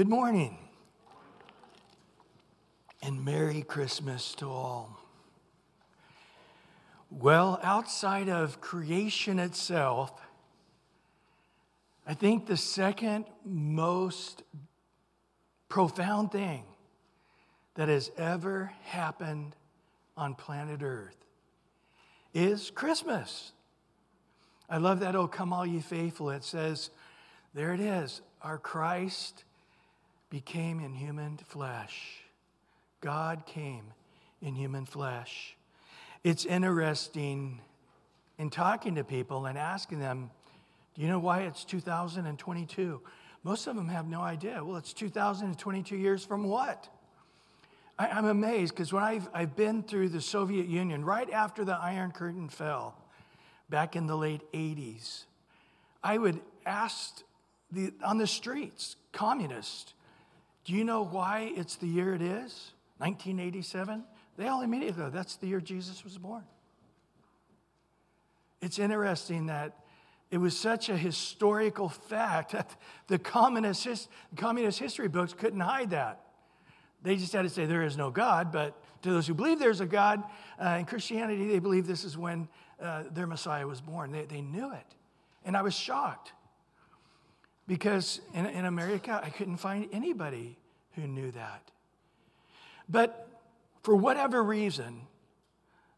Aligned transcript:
Good 0.00 0.08
morning. 0.08 0.56
And 3.02 3.22
Merry 3.22 3.60
Christmas 3.60 4.34
to 4.36 4.46
all. 4.46 4.98
Well, 7.10 7.60
outside 7.62 8.30
of 8.30 8.62
creation 8.62 9.38
itself, 9.38 10.18
I 12.06 12.14
think 12.14 12.46
the 12.46 12.56
second 12.56 13.26
most 13.44 14.42
profound 15.68 16.32
thing 16.32 16.64
that 17.74 17.90
has 17.90 18.10
ever 18.16 18.72
happened 18.84 19.54
on 20.16 20.34
planet 20.34 20.80
Earth 20.82 21.26
is 22.32 22.70
Christmas. 22.70 23.52
I 24.66 24.78
love 24.78 25.00
that, 25.00 25.14
oh, 25.14 25.28
come 25.28 25.52
all 25.52 25.66
ye 25.66 25.80
faithful. 25.80 26.30
It 26.30 26.42
says, 26.42 26.88
there 27.52 27.74
it 27.74 27.80
is, 27.80 28.22
our 28.40 28.56
Christ 28.56 29.44
became 30.30 30.80
in 30.80 30.94
human 30.94 31.36
flesh. 31.36 32.22
God 33.00 33.44
came 33.46 33.84
in 34.40 34.54
human 34.54 34.86
flesh. 34.86 35.56
It's 36.22 36.44
interesting 36.44 37.60
in 38.38 38.50
talking 38.50 38.94
to 38.94 39.04
people 39.04 39.46
and 39.46 39.58
asking 39.58 39.98
them, 39.98 40.30
do 40.94 41.02
you 41.02 41.08
know 41.08 41.18
why 41.18 41.40
it's 41.42 41.64
2022? 41.64 43.00
Most 43.42 43.66
of 43.66 43.76
them 43.76 43.88
have 43.88 44.06
no 44.06 44.20
idea. 44.20 44.62
Well, 44.62 44.76
it's 44.76 44.92
2022 44.92 45.96
years 45.96 46.24
from 46.24 46.44
what? 46.44 46.88
I, 47.98 48.18
am 48.18 48.26
amazed 48.26 48.74
because 48.74 48.92
when 48.92 49.02
I've, 49.02 49.28
I've 49.34 49.56
been 49.56 49.82
through 49.82 50.10
the 50.10 50.20
Soviet 50.20 50.66
Union, 50.66 51.04
right 51.04 51.30
after 51.30 51.64
the 51.64 51.74
Iron 51.74 52.12
Curtain 52.12 52.48
fell, 52.48 52.96
back 53.68 53.96
in 53.96 54.06
the 54.06 54.16
late 54.16 54.40
80s, 54.52 55.24
I 56.02 56.18
would 56.18 56.40
ask 56.64 57.22
the, 57.70 57.92
on 58.04 58.18
the 58.18 58.26
streets, 58.26 58.96
communists, 59.12 59.94
do 60.70 60.76
you 60.76 60.84
know 60.84 61.02
why 61.02 61.52
it's 61.56 61.74
the 61.74 61.88
year 61.88 62.14
it 62.14 62.22
is? 62.22 62.70
1987? 62.98 64.04
They 64.36 64.46
all 64.46 64.62
immediately 64.62 65.02
go, 65.02 65.10
that's 65.10 65.34
the 65.34 65.48
year 65.48 65.60
Jesus 65.60 66.04
was 66.04 66.16
born. 66.16 66.44
It's 68.62 68.78
interesting 68.78 69.46
that 69.46 69.76
it 70.30 70.38
was 70.38 70.56
such 70.56 70.88
a 70.88 70.96
historical 70.96 71.88
fact 71.88 72.52
that 72.52 72.70
the 73.08 73.18
communist, 73.18 73.82
his, 73.82 74.06
communist 74.36 74.78
history 74.78 75.08
books 75.08 75.32
couldn't 75.32 75.58
hide 75.58 75.90
that. 75.90 76.20
They 77.02 77.16
just 77.16 77.32
had 77.32 77.42
to 77.42 77.48
say 77.48 77.66
there 77.66 77.82
is 77.82 77.96
no 77.96 78.12
God, 78.12 78.52
but 78.52 78.80
to 79.02 79.10
those 79.10 79.26
who 79.26 79.34
believe 79.34 79.58
there's 79.58 79.80
a 79.80 79.86
God, 79.86 80.22
uh, 80.64 80.76
in 80.78 80.84
Christianity, 80.84 81.48
they 81.48 81.58
believe 81.58 81.88
this 81.88 82.04
is 82.04 82.16
when 82.16 82.46
uh, 82.80 83.02
their 83.10 83.26
Messiah 83.26 83.66
was 83.66 83.80
born. 83.80 84.12
They, 84.12 84.24
they 84.24 84.40
knew 84.40 84.72
it. 84.72 84.86
And 85.44 85.56
I 85.56 85.62
was 85.62 85.74
shocked 85.74 86.32
because 87.66 88.20
in, 88.34 88.46
in 88.46 88.66
America, 88.66 89.20
I 89.20 89.30
couldn't 89.30 89.56
find 89.56 89.88
anybody 89.90 90.58
who 90.94 91.06
knew 91.06 91.30
that. 91.32 91.70
But 92.88 93.28
for 93.82 93.94
whatever 93.94 94.42
reason, 94.42 95.02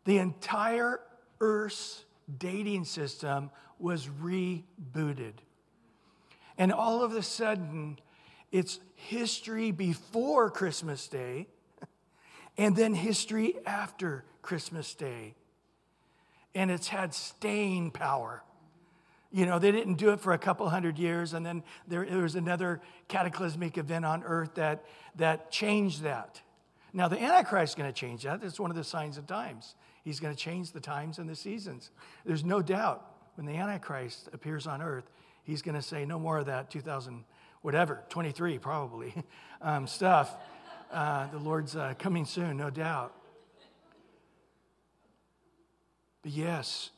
the 0.05 0.19
entire 0.19 1.01
Earth's 1.41 2.05
dating 2.39 2.84
system 2.84 3.51
was 3.79 4.07
rebooted. 4.07 5.34
And 6.59 6.73
all 6.73 7.03
of 7.03 7.15
a 7.15 7.23
sudden, 7.23 7.99
it's 8.51 8.79
history 8.95 9.71
before 9.71 10.51
Christmas 10.51 11.09
Day 11.09 11.49
and 12.59 12.77
then 12.77 12.95
history 12.95 13.55
after 13.67 14.25
Christmas 14.43 14.95
Day 14.95 15.34
and 16.55 16.71
it's 16.71 16.89
had 16.89 17.15
staying 17.15 17.91
power. 17.91 18.43
You 19.33 19.47
know, 19.47 19.58
they 19.58 19.72
didn't 19.72 19.94
do 19.94 20.11
it 20.11 20.20
for 20.20 20.34
a 20.34 20.38
couple 20.38 20.69
hundred 20.69 20.98
years, 20.98 21.33
and 21.33 21.44
then 21.44 21.62
there, 21.88 22.05
there 22.05 22.22
was 22.22 22.34
another 22.34 22.83
cataclysmic 23.08 23.78
event 23.78 24.05
on 24.05 24.22
earth 24.25 24.55
that, 24.56 24.84
that 25.16 25.50
changed 25.50 26.03
that. 26.03 26.43
Now, 26.93 27.09
the 27.09 27.20
Antichrist 27.20 27.72
is 27.72 27.75
going 27.75 27.91
to 27.91 27.98
change 27.98 28.25
that. 28.25 28.42
It's 28.42 28.60
one 28.60 28.71
of 28.71 28.76
the 28.76 28.84
signs 28.84 29.16
of 29.16 29.26
times. 29.26 29.75
He's 30.04 30.21
going 30.21 30.34
to 30.34 30.38
change 30.38 30.72
the 30.72 30.81
times 30.81 31.19
and 31.19 31.28
the 31.28 31.34
seasons. 31.34 31.91
There's 32.26 32.44
no 32.44 32.60
doubt 32.60 33.06
when 33.37 33.47
the 33.47 33.54
Antichrist 33.54 34.28
appears 34.32 34.66
on 34.66 34.82
earth, 34.82 35.10
he's 35.44 35.62
going 35.62 35.75
to 35.75 35.82
say 35.82 36.04
no 36.04 36.19
more 36.19 36.38
of 36.38 36.47
that 36.47 36.71
2000, 36.71 37.25
whatever, 37.62 38.03
23 38.10 38.59
probably, 38.59 39.15
um, 39.62 39.87
stuff. 39.87 40.37
Uh, 40.92 41.26
the 41.28 41.38
Lord's 41.38 41.75
uh, 41.75 41.94
coming 41.98 42.26
soon, 42.26 42.59
no 42.59 42.69
doubt. 42.69 43.15
But 46.22 46.32
yes, 46.32 46.91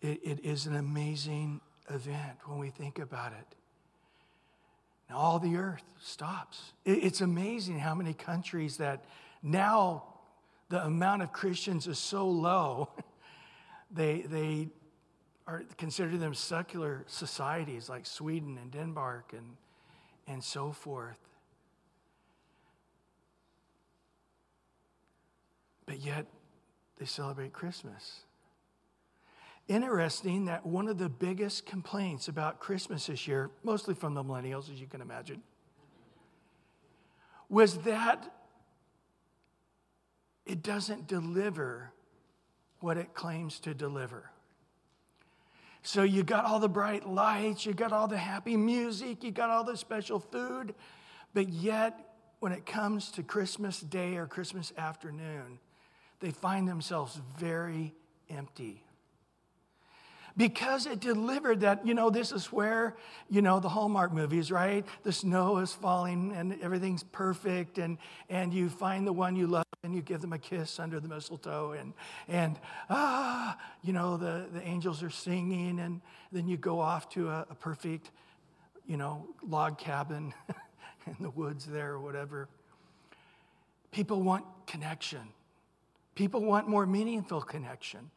it, 0.00 0.20
it 0.24 0.44
is 0.44 0.66
an 0.66 0.76
amazing 0.76 1.60
event 1.90 2.38
when 2.44 2.58
we 2.58 2.70
think 2.70 2.98
about 2.98 3.32
it. 3.32 3.56
Now, 5.08 5.16
all 5.16 5.38
the 5.38 5.56
earth 5.56 5.84
stops. 6.00 6.72
It's 6.84 7.20
amazing 7.20 7.78
how 7.78 7.94
many 7.94 8.12
countries 8.12 8.78
that 8.78 9.04
now 9.42 10.04
the 10.68 10.84
amount 10.84 11.22
of 11.22 11.32
Christians 11.32 11.86
is 11.86 11.98
so 11.98 12.26
low, 12.28 12.88
they, 13.90 14.22
they 14.22 14.68
are 15.46 15.62
consider 15.76 16.16
them 16.16 16.34
secular 16.34 17.04
societies 17.06 17.88
like 17.88 18.04
Sweden 18.04 18.58
and 18.60 18.70
Denmark 18.72 19.32
and, 19.32 19.56
and 20.26 20.42
so 20.42 20.72
forth. 20.72 21.20
But 25.86 26.00
yet, 26.00 26.26
they 26.98 27.06
celebrate 27.06 27.52
Christmas. 27.52 28.22
Interesting 29.68 30.44
that 30.44 30.64
one 30.64 30.86
of 30.86 30.96
the 30.96 31.08
biggest 31.08 31.66
complaints 31.66 32.28
about 32.28 32.60
Christmas 32.60 33.06
this 33.06 33.26
year, 33.26 33.50
mostly 33.64 33.94
from 33.94 34.14
the 34.14 34.22
millennials, 34.22 34.72
as 34.72 34.80
you 34.80 34.86
can 34.86 35.00
imagine, 35.00 35.42
was 37.48 37.78
that 37.78 38.32
it 40.44 40.62
doesn't 40.62 41.08
deliver 41.08 41.92
what 42.78 42.96
it 42.96 43.12
claims 43.14 43.58
to 43.60 43.74
deliver. 43.74 44.30
So 45.82 46.02
you 46.02 46.22
got 46.22 46.44
all 46.44 46.60
the 46.60 46.68
bright 46.68 47.08
lights, 47.08 47.66
you 47.66 47.72
got 47.72 47.92
all 47.92 48.06
the 48.06 48.18
happy 48.18 48.56
music, 48.56 49.24
you 49.24 49.32
got 49.32 49.50
all 49.50 49.64
the 49.64 49.76
special 49.76 50.20
food, 50.20 50.74
but 51.34 51.48
yet 51.48 52.14
when 52.38 52.52
it 52.52 52.66
comes 52.66 53.10
to 53.12 53.22
Christmas 53.24 53.80
Day 53.80 54.16
or 54.16 54.26
Christmas 54.26 54.72
afternoon, 54.78 55.58
they 56.20 56.30
find 56.30 56.68
themselves 56.68 57.20
very 57.36 57.94
empty 58.30 58.85
because 60.36 60.86
it 60.86 61.00
delivered 61.00 61.60
that, 61.60 61.86
you 61.86 61.94
know, 61.94 62.10
this 62.10 62.30
is 62.30 62.52
where, 62.52 62.96
you 63.30 63.40
know, 63.40 63.58
the 63.58 63.70
Hallmark 63.70 64.12
movies, 64.12 64.50
right? 64.50 64.84
The 65.02 65.12
snow 65.12 65.58
is 65.58 65.72
falling 65.72 66.32
and 66.36 66.60
everything's 66.62 67.02
perfect, 67.02 67.78
and, 67.78 67.96
and 68.28 68.52
you 68.52 68.68
find 68.68 69.06
the 69.06 69.12
one 69.12 69.34
you 69.34 69.46
love 69.46 69.64
and 69.82 69.94
you 69.94 70.02
give 70.02 70.20
them 70.20 70.32
a 70.32 70.38
kiss 70.38 70.78
under 70.78 71.00
the 71.00 71.08
mistletoe, 71.08 71.72
and, 71.72 71.92
and 72.28 72.58
ah, 72.90 73.56
you 73.82 73.92
know, 73.92 74.16
the, 74.16 74.46
the 74.52 74.60
angels 74.62 75.02
are 75.02 75.10
singing, 75.10 75.78
and 75.78 76.00
then 76.32 76.48
you 76.48 76.56
go 76.56 76.80
off 76.80 77.08
to 77.10 77.28
a, 77.28 77.46
a 77.50 77.54
perfect, 77.54 78.10
you 78.86 78.96
know, 78.96 79.26
log 79.48 79.78
cabin 79.78 80.34
in 81.06 81.16
the 81.20 81.30
woods 81.30 81.64
there 81.66 81.92
or 81.92 82.00
whatever. 82.00 82.48
People 83.92 84.22
want 84.22 84.44
connection. 84.66 85.20
People 86.16 86.42
want 86.42 86.68
more 86.68 86.84
meaningful 86.84 87.40
connection. 87.40 88.10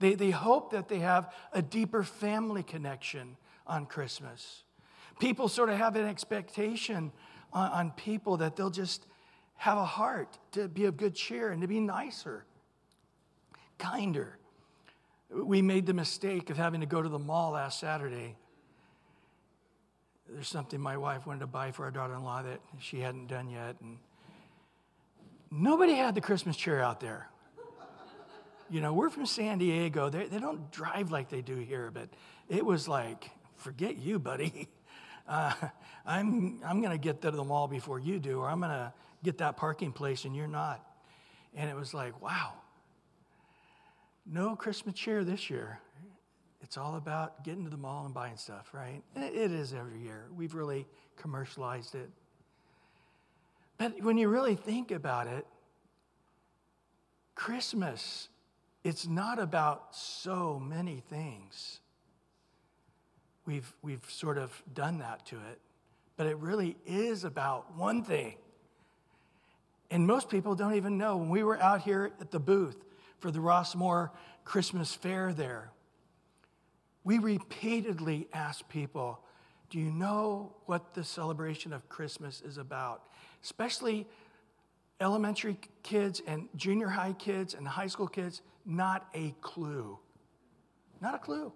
They, 0.00 0.14
they 0.14 0.30
hope 0.30 0.72
that 0.72 0.88
they 0.88 0.98
have 0.98 1.32
a 1.52 1.62
deeper 1.62 2.02
family 2.02 2.62
connection 2.62 3.36
on 3.66 3.86
Christmas. 3.86 4.64
People 5.20 5.48
sort 5.48 5.68
of 5.68 5.76
have 5.76 5.94
an 5.94 6.06
expectation 6.06 7.12
on, 7.52 7.70
on 7.70 7.90
people 7.92 8.38
that 8.38 8.56
they'll 8.56 8.70
just 8.70 9.06
have 9.56 9.76
a 9.76 9.84
heart 9.84 10.38
to 10.52 10.68
be 10.68 10.86
of 10.86 10.96
good 10.96 11.14
cheer 11.14 11.50
and 11.50 11.60
to 11.60 11.68
be 11.68 11.80
nicer, 11.80 12.46
kinder. 13.78 14.38
We 15.30 15.60
made 15.60 15.84
the 15.84 15.92
mistake 15.92 16.48
of 16.48 16.56
having 16.56 16.80
to 16.80 16.86
go 16.86 17.02
to 17.02 17.08
the 17.08 17.18
mall 17.18 17.52
last 17.52 17.78
Saturday. 17.78 18.36
There's 20.28 20.48
something 20.48 20.80
my 20.80 20.96
wife 20.96 21.26
wanted 21.26 21.40
to 21.40 21.46
buy 21.46 21.72
for 21.72 21.84
our 21.84 21.90
daughter 21.90 22.14
in 22.14 22.24
law 22.24 22.42
that 22.42 22.60
she 22.78 23.00
hadn't 23.00 23.26
done 23.26 23.50
yet. 23.50 23.76
And 23.82 23.98
nobody 25.50 25.94
had 25.94 26.14
the 26.14 26.20
Christmas 26.22 26.56
cheer 26.56 26.80
out 26.80 27.00
there. 27.00 27.28
You 28.70 28.80
know, 28.80 28.92
we're 28.94 29.10
from 29.10 29.26
San 29.26 29.58
Diego. 29.58 30.08
They, 30.08 30.26
they 30.26 30.38
don't 30.38 30.70
drive 30.70 31.10
like 31.10 31.28
they 31.28 31.42
do 31.42 31.56
here, 31.56 31.90
but 31.92 32.08
it 32.48 32.64
was 32.64 32.86
like, 32.86 33.30
forget 33.56 33.98
you, 33.98 34.18
buddy. 34.18 34.68
Uh, 35.28 35.52
I'm, 36.04 36.58
I'm 36.64 36.80
going 36.80 36.90
to 36.90 36.98
get 36.98 37.22
to 37.22 37.30
the 37.30 37.44
mall 37.44 37.68
before 37.68 38.00
you 38.00 38.18
do, 38.18 38.40
or 38.40 38.48
I'm 38.48 38.58
going 38.58 38.72
to 38.72 38.92
get 39.22 39.38
that 39.38 39.56
parking 39.56 39.92
place 39.92 40.24
and 40.24 40.34
you're 40.34 40.48
not. 40.48 40.84
And 41.54 41.70
it 41.70 41.76
was 41.76 41.94
like, 41.94 42.20
wow, 42.20 42.54
no 44.26 44.56
Christmas 44.56 44.96
cheer 44.96 45.22
this 45.22 45.48
year. 45.48 45.78
It's 46.62 46.76
all 46.76 46.96
about 46.96 47.44
getting 47.44 47.62
to 47.62 47.70
the 47.70 47.76
mall 47.76 48.06
and 48.06 48.14
buying 48.14 48.36
stuff, 48.38 48.70
right? 48.72 49.02
It 49.14 49.52
is 49.52 49.72
every 49.72 50.00
year. 50.00 50.26
We've 50.36 50.54
really 50.54 50.86
commercialized 51.16 51.94
it. 51.94 52.10
But 53.78 54.02
when 54.02 54.18
you 54.18 54.28
really 54.28 54.56
think 54.56 54.90
about 54.90 55.28
it, 55.28 55.46
Christmas 57.36 58.28
it's 58.84 59.06
not 59.06 59.38
about 59.38 59.94
so 59.94 60.58
many 60.58 61.02
things. 61.08 61.80
We've, 63.46 63.72
we've 63.82 64.04
sort 64.08 64.38
of 64.38 64.62
done 64.72 64.98
that 64.98 65.26
to 65.26 65.36
it. 65.36 65.60
but 66.16 66.26
it 66.26 66.36
really 66.36 66.76
is 66.84 67.24
about 67.24 67.76
one 67.76 68.02
thing. 68.02 68.34
And 69.90 70.06
most 70.06 70.28
people 70.28 70.54
don't 70.54 70.74
even 70.74 70.98
know. 70.98 71.16
When 71.16 71.30
we 71.30 71.42
were 71.42 71.60
out 71.60 71.80
here 71.80 72.12
at 72.20 72.30
the 72.30 72.38
booth 72.38 72.76
for 73.18 73.30
the 73.30 73.38
Rossmoor 73.38 74.10
Christmas 74.44 74.94
fair 74.94 75.32
there, 75.32 75.70
we 77.04 77.18
repeatedly 77.18 78.28
asked 78.32 78.68
people, 78.68 79.20
Do 79.70 79.78
you 79.78 79.90
know 79.90 80.52
what 80.66 80.94
the 80.94 81.02
celebration 81.02 81.72
of 81.72 81.88
Christmas 81.88 82.42
is 82.42 82.58
about? 82.58 83.02
Especially 83.42 84.06
elementary 85.00 85.58
kids 85.82 86.20
and 86.26 86.48
junior 86.54 86.88
high 86.88 87.14
kids 87.14 87.54
and 87.54 87.66
high 87.66 87.86
school 87.86 88.06
kids, 88.06 88.42
not 88.64 89.08
a 89.14 89.34
clue. 89.40 89.98
Not 91.00 91.14
a 91.14 91.18
clue. 91.18 91.52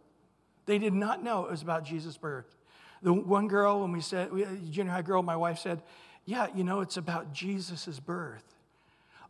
They 0.67 0.79
did 0.79 0.95
not 0.95 1.23
know 1.23 1.45
it 1.45 1.51
was 1.51 1.63
about 1.63 1.85
Jesus' 1.85 2.17
birth. 2.17 2.57
The 3.03 3.13
one 3.13 3.49
girl, 3.49 3.83
when 3.83 3.93
we 3.93 4.01
said, 4.01 4.31
junior 4.71 4.93
high 4.93 5.03
girl, 5.03 5.23
my 5.23 5.37
wife 5.37 5.59
said, 5.59 5.83
Yeah, 6.25 6.47
you 6.55 6.65
know, 6.65 6.81
it's 6.81 6.97
about 6.97 7.33
Jesus' 7.33 8.01
birth. 8.01 8.45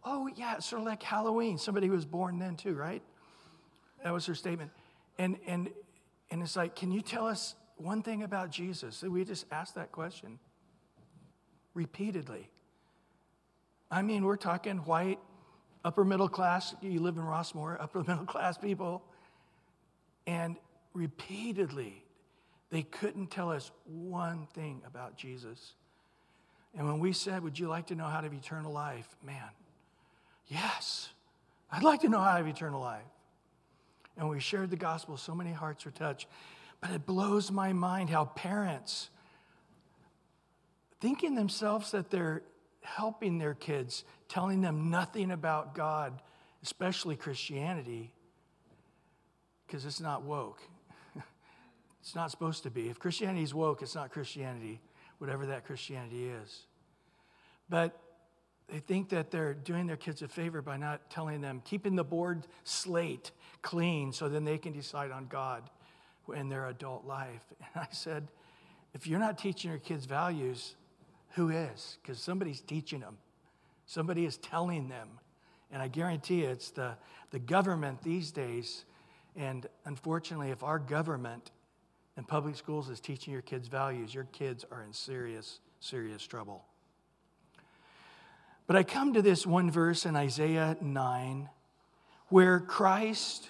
Oh, 0.05 0.29
yeah, 0.37 0.59
sort 0.61 0.83
of 0.83 0.87
like 0.87 1.03
Halloween. 1.03 1.59
Somebody 1.59 1.91
was 1.91 2.05
born 2.05 2.39
then 2.39 2.57
too, 2.57 2.75
right? 2.75 3.03
That 4.05 4.13
was 4.13 4.27
her 4.27 4.35
statement. 4.35 4.71
And, 5.19 5.39
and, 5.47 5.71
and 6.31 6.43
it's 6.43 6.55
like, 6.55 6.77
Can 6.77 6.93
you 6.93 7.01
tell 7.01 7.27
us 7.27 7.57
one 7.77 8.03
thing 8.03 8.23
about 8.23 8.51
Jesus? 8.51 9.03
We 9.03 9.25
just 9.25 9.47
asked 9.51 9.75
that 9.75 9.91
question 9.91 10.39
repeatedly. 11.75 12.49
I 13.91 14.03
mean, 14.03 14.25
we're 14.25 14.37
talking 14.37 14.79
white, 14.79 15.19
upper 15.85 16.05
middle 16.05 16.29
class. 16.29 16.75
You 16.81 17.01
live 17.01 17.17
in 17.17 17.23
Rossmoor, 17.23 17.77
upper 17.81 18.03
middle 18.03 18.25
class 18.25 18.59
people. 18.59 19.03
And 20.27 20.57
repeatedly, 20.95 22.05
they 22.71 22.83
couldn't 22.83 23.29
tell 23.29 23.51
us 23.51 23.71
one 23.85 24.47
thing 24.55 24.83
about 24.87 25.17
Jesus. 25.17 25.75
And 26.77 26.87
when 26.87 26.99
we 26.99 27.13
said, 27.13 27.43
Would 27.43 27.59
you 27.59 27.69
like 27.69 27.89
to 27.89 27.95
know 27.95 28.07
how 28.07 28.21
to 28.21 28.25
have 28.25 28.35
eternal 28.35 28.73
life? 28.73 29.07
Man, 29.25 29.51
yes, 30.49 31.11
I'd 31.71 31.83
like 31.83 32.01
to 32.01 32.09
know 32.09 32.19
how 32.19 32.33
to 32.33 32.39
have 32.39 32.49
eternal 32.49 32.81
life. 32.81 33.03
And 34.17 34.29
we 34.29 34.41
shared 34.41 34.71
the 34.71 34.77
gospel, 34.77 35.17
so 35.17 35.35
many 35.35 35.53
hearts 35.53 35.85
were 35.85 35.91
touched. 35.91 36.29
But 36.81 36.91
it 36.91 37.07
blows 37.07 37.51
my 37.51 37.73
mind 37.73 38.11
how 38.11 38.27
parents, 38.27 39.11
thinking 41.01 41.35
themselves 41.35 41.91
that 41.93 42.11
they're 42.11 42.43
helping 42.83 43.39
their 43.39 43.55
kids, 43.55 44.05
telling 44.35 44.63
them 44.63 44.91
nothing 44.91 45.31
about 45.31 45.77
God, 45.77 46.13
especially 46.65 47.15
Christianity, 47.15 48.13
because 49.65 49.85
it's 49.85 50.01
not 50.01 50.23
woke. 50.23 50.61
it's 52.03 52.17
not 52.17 52.33
supposed 52.33 52.65
to 52.65 52.71
be. 52.71 52.89
If 52.89 52.99
Christianity 52.99 53.45
is 53.45 53.55
woke, 53.55 53.81
it's 53.81 53.95
not 53.95 54.11
Christianity, 54.11 54.81
whatever 55.19 55.47
that 55.47 55.65
Christianity 55.65 56.27
is. 56.27 56.67
But 57.69 57.97
they 58.67 58.81
think 58.81 59.11
that 59.11 59.31
they're 59.31 59.55
doing 59.55 59.87
their 59.87 59.97
kids 59.97 60.21
a 60.21 60.27
favor 60.27 60.61
by 60.61 60.79
not 60.79 61.11
telling 61.11 61.41
them, 61.41 61.63
keeping 61.65 61.95
the 61.95 62.03
board 62.03 62.45
slate 62.65 63.31
clean 63.63 64.13
so 64.13 64.29
then 64.29 64.45
they 64.45 64.59
can 64.59 64.73
decide 64.73 65.13
on 65.13 65.27
God 65.27 65.63
in 66.35 66.49
their 66.49 66.67
adult 66.67 67.07
life. 67.07 67.43
And 67.61 67.85
I 67.85 67.93
said, 67.93 68.27
if 68.95 69.07
you're 69.07 69.21
not 69.21 69.39
teaching 69.39 69.71
your 69.71 69.79
kids 69.79 70.07
values, 70.07 70.75
who 71.35 71.51
is? 71.51 71.99
Because 72.03 72.19
somebody's 72.19 72.61
teaching 72.61 72.99
them, 72.99 73.17
somebody 73.87 74.25
is 74.25 74.37
telling 74.37 74.89
them. 74.89 75.09
And 75.71 75.83
I 75.83 75.89
guarantee 75.89 76.43
you, 76.43 76.49
it's 76.49 76.71
the, 76.71 76.97
the 77.31 77.39
government 77.39 78.03
these 78.03 78.31
days. 78.31 78.85
And 79.37 79.67
unfortunately, 79.85 80.51
if 80.51 80.63
our 80.63 80.79
government 80.79 81.51
and 82.17 82.27
public 82.27 82.57
schools 82.57 82.89
is 82.89 83.01
teaching 83.01 83.33
your 83.33 83.43
kids 83.43 83.69
values, 83.69 84.15
your 84.15 84.25
kids 84.25 84.65
are 84.71 84.83
in 84.83 84.93
serious, 84.93 85.59
serious 85.81 86.25
trouble. 86.27 86.65
But 88.67 88.77
I 88.77 88.83
come 88.83 89.13
to 89.15 89.23
this 89.23 89.47
one 89.47 89.71
verse 89.71 90.07
in 90.07 90.17
Isaiah 90.17 90.77
9 90.81 91.49
where 92.29 92.61
Christ 92.61 93.49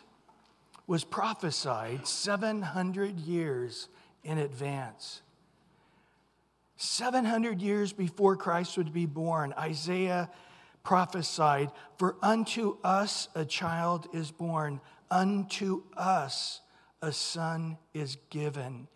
was 0.86 1.04
prophesied 1.04 2.06
700 2.06 3.18
years 3.20 3.88
in 4.24 4.38
advance. 4.38 5.22
700 6.84 7.60
years 7.60 7.92
before 7.92 8.36
Christ 8.36 8.76
would 8.76 8.92
be 8.92 9.06
born, 9.06 9.54
Isaiah 9.58 10.30
prophesied, 10.82 11.70
For 11.98 12.16
unto 12.22 12.76
us 12.84 13.28
a 13.34 13.44
child 13.44 14.08
is 14.12 14.30
born, 14.30 14.80
unto 15.10 15.82
us 15.96 16.60
a 17.02 17.12
son 17.12 17.78
is 17.92 18.16
given. 18.30 18.88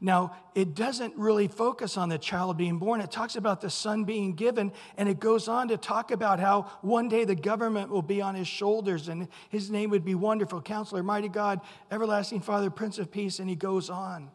Now, 0.00 0.36
it 0.54 0.74
doesn't 0.74 1.16
really 1.16 1.48
focus 1.48 1.96
on 1.96 2.10
the 2.10 2.18
child 2.18 2.58
being 2.58 2.78
born. 2.78 3.00
It 3.00 3.10
talks 3.10 3.36
about 3.36 3.62
the 3.62 3.70
son 3.70 4.04
being 4.04 4.34
given, 4.34 4.72
and 4.98 5.08
it 5.08 5.18
goes 5.18 5.48
on 5.48 5.68
to 5.68 5.78
talk 5.78 6.10
about 6.10 6.38
how 6.38 6.62
one 6.82 7.08
day 7.08 7.24
the 7.24 7.34
government 7.34 7.90
will 7.90 8.02
be 8.02 8.20
on 8.20 8.34
his 8.34 8.46
shoulders, 8.46 9.08
and 9.08 9.28
his 9.48 9.70
name 9.70 9.90
would 9.90 10.04
be 10.04 10.14
Wonderful 10.14 10.60
Counselor, 10.60 11.02
Mighty 11.02 11.28
God, 11.28 11.60
Everlasting 11.90 12.42
Father, 12.42 12.68
Prince 12.68 12.98
of 12.98 13.10
Peace, 13.10 13.38
and 13.38 13.48
he 13.48 13.56
goes 13.56 13.88
on. 13.88 14.30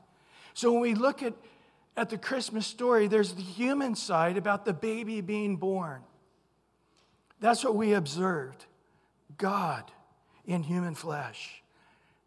So 0.53 0.71
when 0.71 0.81
we 0.81 0.95
look 0.95 1.21
at 1.21 1.33
at 1.97 2.09
the 2.09 2.17
Christmas 2.17 2.65
story, 2.65 3.07
there's 3.07 3.33
the 3.33 3.41
human 3.41 3.95
side 3.95 4.37
about 4.37 4.65
the 4.65 4.73
baby 4.73 5.21
being 5.21 5.57
born. 5.57 6.01
That's 7.39 7.63
what 7.63 7.75
we 7.75 7.93
observed 7.93 8.65
God 9.37 9.91
in 10.45 10.63
human 10.63 10.95
flesh 10.95 11.61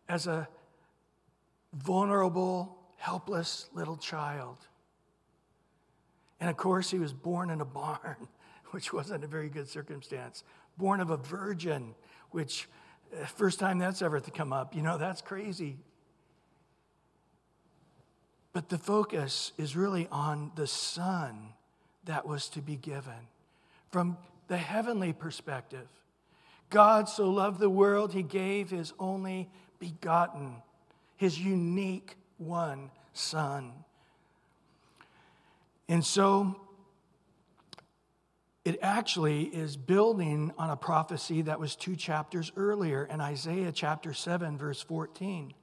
as 0.08 0.26
a 0.26 0.48
vulnerable, 1.72 2.76
helpless 2.96 3.68
little 3.72 3.96
child. 3.96 4.58
And 6.40 6.50
of 6.50 6.56
course, 6.56 6.90
he 6.90 6.98
was 6.98 7.12
born 7.12 7.50
in 7.50 7.60
a 7.60 7.64
barn, 7.64 8.28
which 8.70 8.92
wasn't 8.92 9.24
a 9.24 9.26
very 9.26 9.48
good 9.48 9.68
circumstance. 9.68 10.44
Born 10.76 11.00
of 11.00 11.10
a 11.10 11.16
virgin, 11.16 11.94
which, 12.30 12.68
uh, 13.18 13.24
first 13.26 13.58
time 13.58 13.78
that's 13.78 14.02
ever 14.02 14.20
to 14.20 14.30
come 14.30 14.52
up, 14.52 14.74
you 14.74 14.82
know, 14.82 14.98
that's 14.98 15.22
crazy. 15.22 15.78
But 18.54 18.68
the 18.68 18.78
focus 18.78 19.52
is 19.58 19.76
really 19.76 20.08
on 20.10 20.52
the 20.54 20.68
Son 20.68 21.48
that 22.04 22.26
was 22.26 22.48
to 22.50 22.62
be 22.62 22.76
given. 22.76 23.28
From 23.90 24.16
the 24.46 24.56
heavenly 24.56 25.12
perspective, 25.12 25.88
God 26.70 27.08
so 27.08 27.28
loved 27.28 27.58
the 27.58 27.68
world, 27.68 28.12
he 28.12 28.22
gave 28.22 28.70
his 28.70 28.92
only 28.98 29.50
begotten, 29.80 30.54
his 31.16 31.38
unique 31.38 32.14
one 32.38 32.90
Son. 33.12 33.72
And 35.88 36.04
so 36.04 36.56
it 38.64 38.78
actually 38.82 39.44
is 39.44 39.76
building 39.76 40.52
on 40.58 40.70
a 40.70 40.76
prophecy 40.76 41.42
that 41.42 41.58
was 41.58 41.74
two 41.74 41.96
chapters 41.96 42.52
earlier 42.56 43.04
in 43.04 43.20
Isaiah 43.20 43.72
chapter 43.72 44.14
7, 44.14 44.56
verse 44.56 44.80
14. 44.80 45.54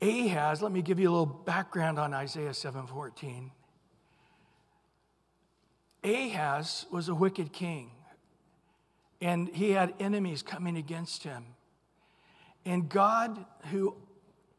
Ahaz, 0.00 0.60
let 0.60 0.72
me 0.72 0.82
give 0.82 0.98
you 0.98 1.08
a 1.08 1.12
little 1.12 1.26
background 1.26 1.98
on 1.98 2.12
Isaiah 2.12 2.52
7:14. 2.52 3.50
Ahaz 6.04 6.86
was 6.90 7.08
a 7.08 7.14
wicked 7.14 7.52
king, 7.52 7.90
and 9.20 9.48
he 9.48 9.70
had 9.70 9.94
enemies 9.98 10.42
coming 10.42 10.76
against 10.76 11.22
him. 11.22 11.54
And 12.64 12.88
God, 12.88 13.44
who 13.70 13.96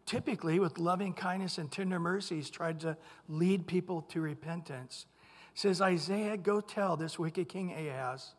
typically 0.05 0.59
with 0.59 0.79
loving 0.79 1.13
kindness 1.13 1.57
and 1.57 1.71
tender 1.71 1.99
mercies 1.99 2.49
tried 2.49 2.79
to 2.79 2.97
lead 3.27 3.67
people 3.67 4.01
to 4.03 4.21
repentance, 4.21 5.05
says, 5.53 5.81
Isaiah, 5.81 6.37
go 6.37 6.61
tell 6.61 6.97
this 6.97 7.19
wicked 7.19 7.49
king 7.49 7.73
Ahaz 7.73 8.33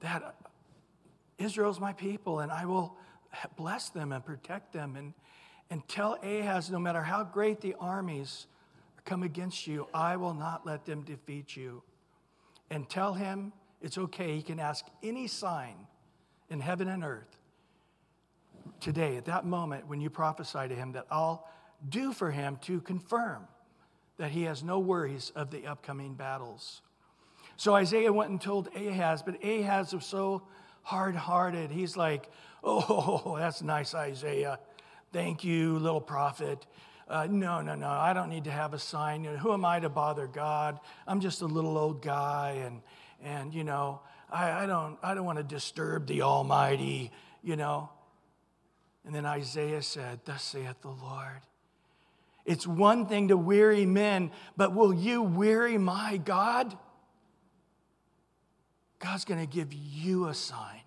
that 0.00 0.36
Israel's 1.38 1.78
my 1.80 1.92
people, 1.92 2.40
and 2.40 2.50
I 2.50 2.64
will 2.64 2.96
bless 3.56 3.90
them 3.90 4.12
and 4.12 4.24
protect 4.24 4.72
them 4.72 4.96
and 4.96 5.14
and 5.74 5.88
tell 5.88 6.16
Ahaz, 6.22 6.70
no 6.70 6.78
matter 6.78 7.02
how 7.02 7.24
great 7.24 7.60
the 7.60 7.74
armies 7.80 8.46
come 9.04 9.24
against 9.24 9.66
you, 9.66 9.88
I 9.92 10.14
will 10.14 10.32
not 10.32 10.64
let 10.64 10.84
them 10.84 11.02
defeat 11.02 11.56
you. 11.56 11.82
And 12.70 12.88
tell 12.88 13.12
him 13.12 13.52
it's 13.82 13.98
okay. 13.98 14.36
He 14.36 14.42
can 14.42 14.60
ask 14.60 14.84
any 15.02 15.26
sign 15.26 15.74
in 16.48 16.60
heaven 16.60 16.86
and 16.86 17.02
earth 17.02 17.40
today, 18.78 19.16
at 19.16 19.24
that 19.24 19.46
moment, 19.46 19.88
when 19.88 20.00
you 20.00 20.10
prophesy 20.10 20.68
to 20.68 20.76
him, 20.76 20.92
that 20.92 21.06
I'll 21.10 21.44
do 21.88 22.12
for 22.12 22.30
him 22.30 22.56
to 22.62 22.80
confirm 22.80 23.48
that 24.16 24.30
he 24.30 24.44
has 24.44 24.62
no 24.62 24.78
worries 24.78 25.32
of 25.34 25.50
the 25.50 25.66
upcoming 25.66 26.14
battles. 26.14 26.82
So 27.56 27.74
Isaiah 27.74 28.12
went 28.12 28.30
and 28.30 28.40
told 28.40 28.68
Ahaz, 28.76 29.24
but 29.24 29.44
Ahaz 29.44 29.92
was 29.92 30.06
so 30.06 30.42
hard 30.82 31.16
hearted. 31.16 31.72
He's 31.72 31.96
like, 31.96 32.30
Oh, 32.62 33.34
that's 33.40 33.60
nice, 33.60 33.92
Isaiah. 33.92 34.60
Thank 35.14 35.44
you, 35.44 35.78
little 35.78 36.00
prophet. 36.00 36.66
Uh, 37.06 37.28
no, 37.30 37.60
no, 37.60 37.76
no, 37.76 37.88
I 37.88 38.14
don't 38.14 38.30
need 38.30 38.42
to 38.44 38.50
have 38.50 38.74
a 38.74 38.80
sign. 38.80 39.22
You 39.22 39.30
know, 39.30 39.36
who 39.36 39.52
am 39.52 39.64
I 39.64 39.78
to 39.78 39.88
bother 39.88 40.26
God? 40.26 40.80
I'm 41.06 41.20
just 41.20 41.40
a 41.40 41.46
little 41.46 41.78
old 41.78 42.02
guy, 42.02 42.64
and, 42.66 42.82
and 43.22 43.54
you 43.54 43.62
know, 43.62 44.00
I, 44.28 44.64
I, 44.64 44.66
don't, 44.66 44.98
I 45.04 45.14
don't 45.14 45.24
want 45.24 45.38
to 45.38 45.44
disturb 45.44 46.08
the 46.08 46.22
Almighty, 46.22 47.12
you 47.44 47.54
know. 47.54 47.90
And 49.06 49.14
then 49.14 49.24
Isaiah 49.24 49.82
said, 49.82 50.18
Thus 50.24 50.42
saith 50.42 50.82
the 50.82 50.88
Lord. 50.88 51.42
It's 52.44 52.66
one 52.66 53.06
thing 53.06 53.28
to 53.28 53.36
weary 53.36 53.86
men, 53.86 54.32
but 54.56 54.74
will 54.74 54.92
you 54.92 55.22
weary 55.22 55.78
my 55.78 56.16
God? 56.16 56.76
God's 58.98 59.24
going 59.24 59.38
to 59.38 59.46
give 59.46 59.72
you 59.72 60.26
a 60.26 60.34
sign. 60.34 60.82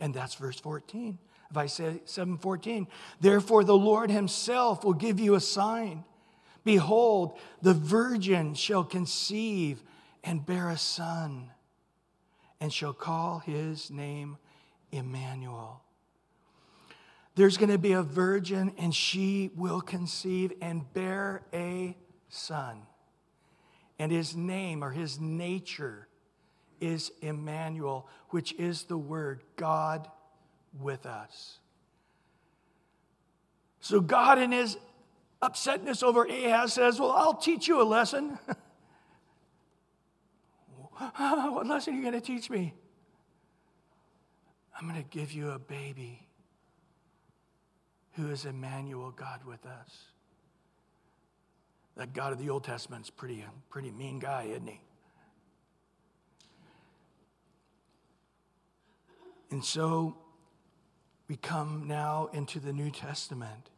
And 0.00 0.12
that's 0.12 0.34
verse 0.34 0.58
14. 0.58 1.20
If 1.52 1.58
I 1.58 1.66
say 1.66 2.00
7:14, 2.06 2.88
therefore 3.20 3.62
the 3.62 3.76
Lord 3.76 4.10
himself 4.10 4.84
will 4.84 4.94
give 4.94 5.20
you 5.20 5.34
a 5.34 5.40
sign. 5.40 6.02
Behold, 6.64 7.38
the 7.60 7.74
virgin 7.74 8.54
shall 8.54 8.84
conceive 8.84 9.82
and 10.24 10.46
bear 10.46 10.70
a 10.70 10.78
son, 10.78 11.50
and 12.58 12.72
shall 12.72 12.94
call 12.94 13.40
his 13.40 13.90
name 13.90 14.38
Emmanuel. 14.92 15.82
There's 17.34 17.58
going 17.58 17.68
to 17.68 17.76
be 17.76 17.92
a 17.92 18.02
virgin, 18.02 18.72
and 18.78 18.94
she 18.94 19.50
will 19.54 19.82
conceive 19.82 20.54
and 20.62 20.90
bear 20.94 21.42
a 21.52 21.98
son. 22.30 22.86
And 23.98 24.10
his 24.10 24.34
name 24.34 24.82
or 24.82 24.92
his 24.92 25.20
nature 25.20 26.08
is 26.80 27.12
Emmanuel, 27.20 28.08
which 28.30 28.54
is 28.54 28.84
the 28.84 28.96
word 28.96 29.42
God 29.56 30.08
with 30.80 31.06
us. 31.06 31.58
So, 33.80 34.00
God, 34.00 34.38
in 34.38 34.52
his 34.52 34.78
upsetness 35.42 36.02
over 36.02 36.24
Ahaz, 36.24 36.74
says, 36.74 37.00
Well, 37.00 37.10
I'll 37.10 37.34
teach 37.34 37.66
you 37.66 37.82
a 37.82 37.84
lesson. 37.84 38.38
what 41.16 41.66
lesson 41.66 41.94
are 41.94 41.96
you 41.96 42.02
going 42.02 42.14
to 42.14 42.20
teach 42.20 42.48
me? 42.48 42.74
I'm 44.78 44.88
going 44.88 45.02
to 45.02 45.08
give 45.10 45.32
you 45.32 45.50
a 45.50 45.58
baby 45.58 46.26
who 48.12 48.30
is 48.30 48.44
Emmanuel, 48.44 49.10
God 49.10 49.40
with 49.44 49.64
us. 49.66 50.06
That 51.96 52.12
God 52.12 52.32
of 52.32 52.38
the 52.38 52.50
Old 52.50 52.64
Testament's 52.64 53.10
pretty, 53.10 53.44
pretty 53.68 53.90
mean 53.90 54.18
guy, 54.18 54.44
isn't 54.44 54.66
he? 54.66 54.80
And 59.50 59.64
so 59.64 60.16
we 61.32 61.38
come 61.38 61.88
now 61.88 62.28
into 62.34 62.60
the 62.60 62.74
New 62.74 62.90
Testament 62.90 63.70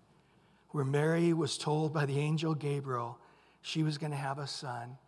where 0.73 0.84
Mary 0.84 1.32
was 1.32 1.56
told 1.56 1.94
by 1.94 2.04
the 2.04 2.18
angel 2.18 2.52
Gabriel 2.52 3.16
she 3.62 3.84
was 3.84 3.96
going 3.96 4.11
to 4.11 4.16
have 4.16 4.40
a 4.40 4.46
son. 4.49 4.99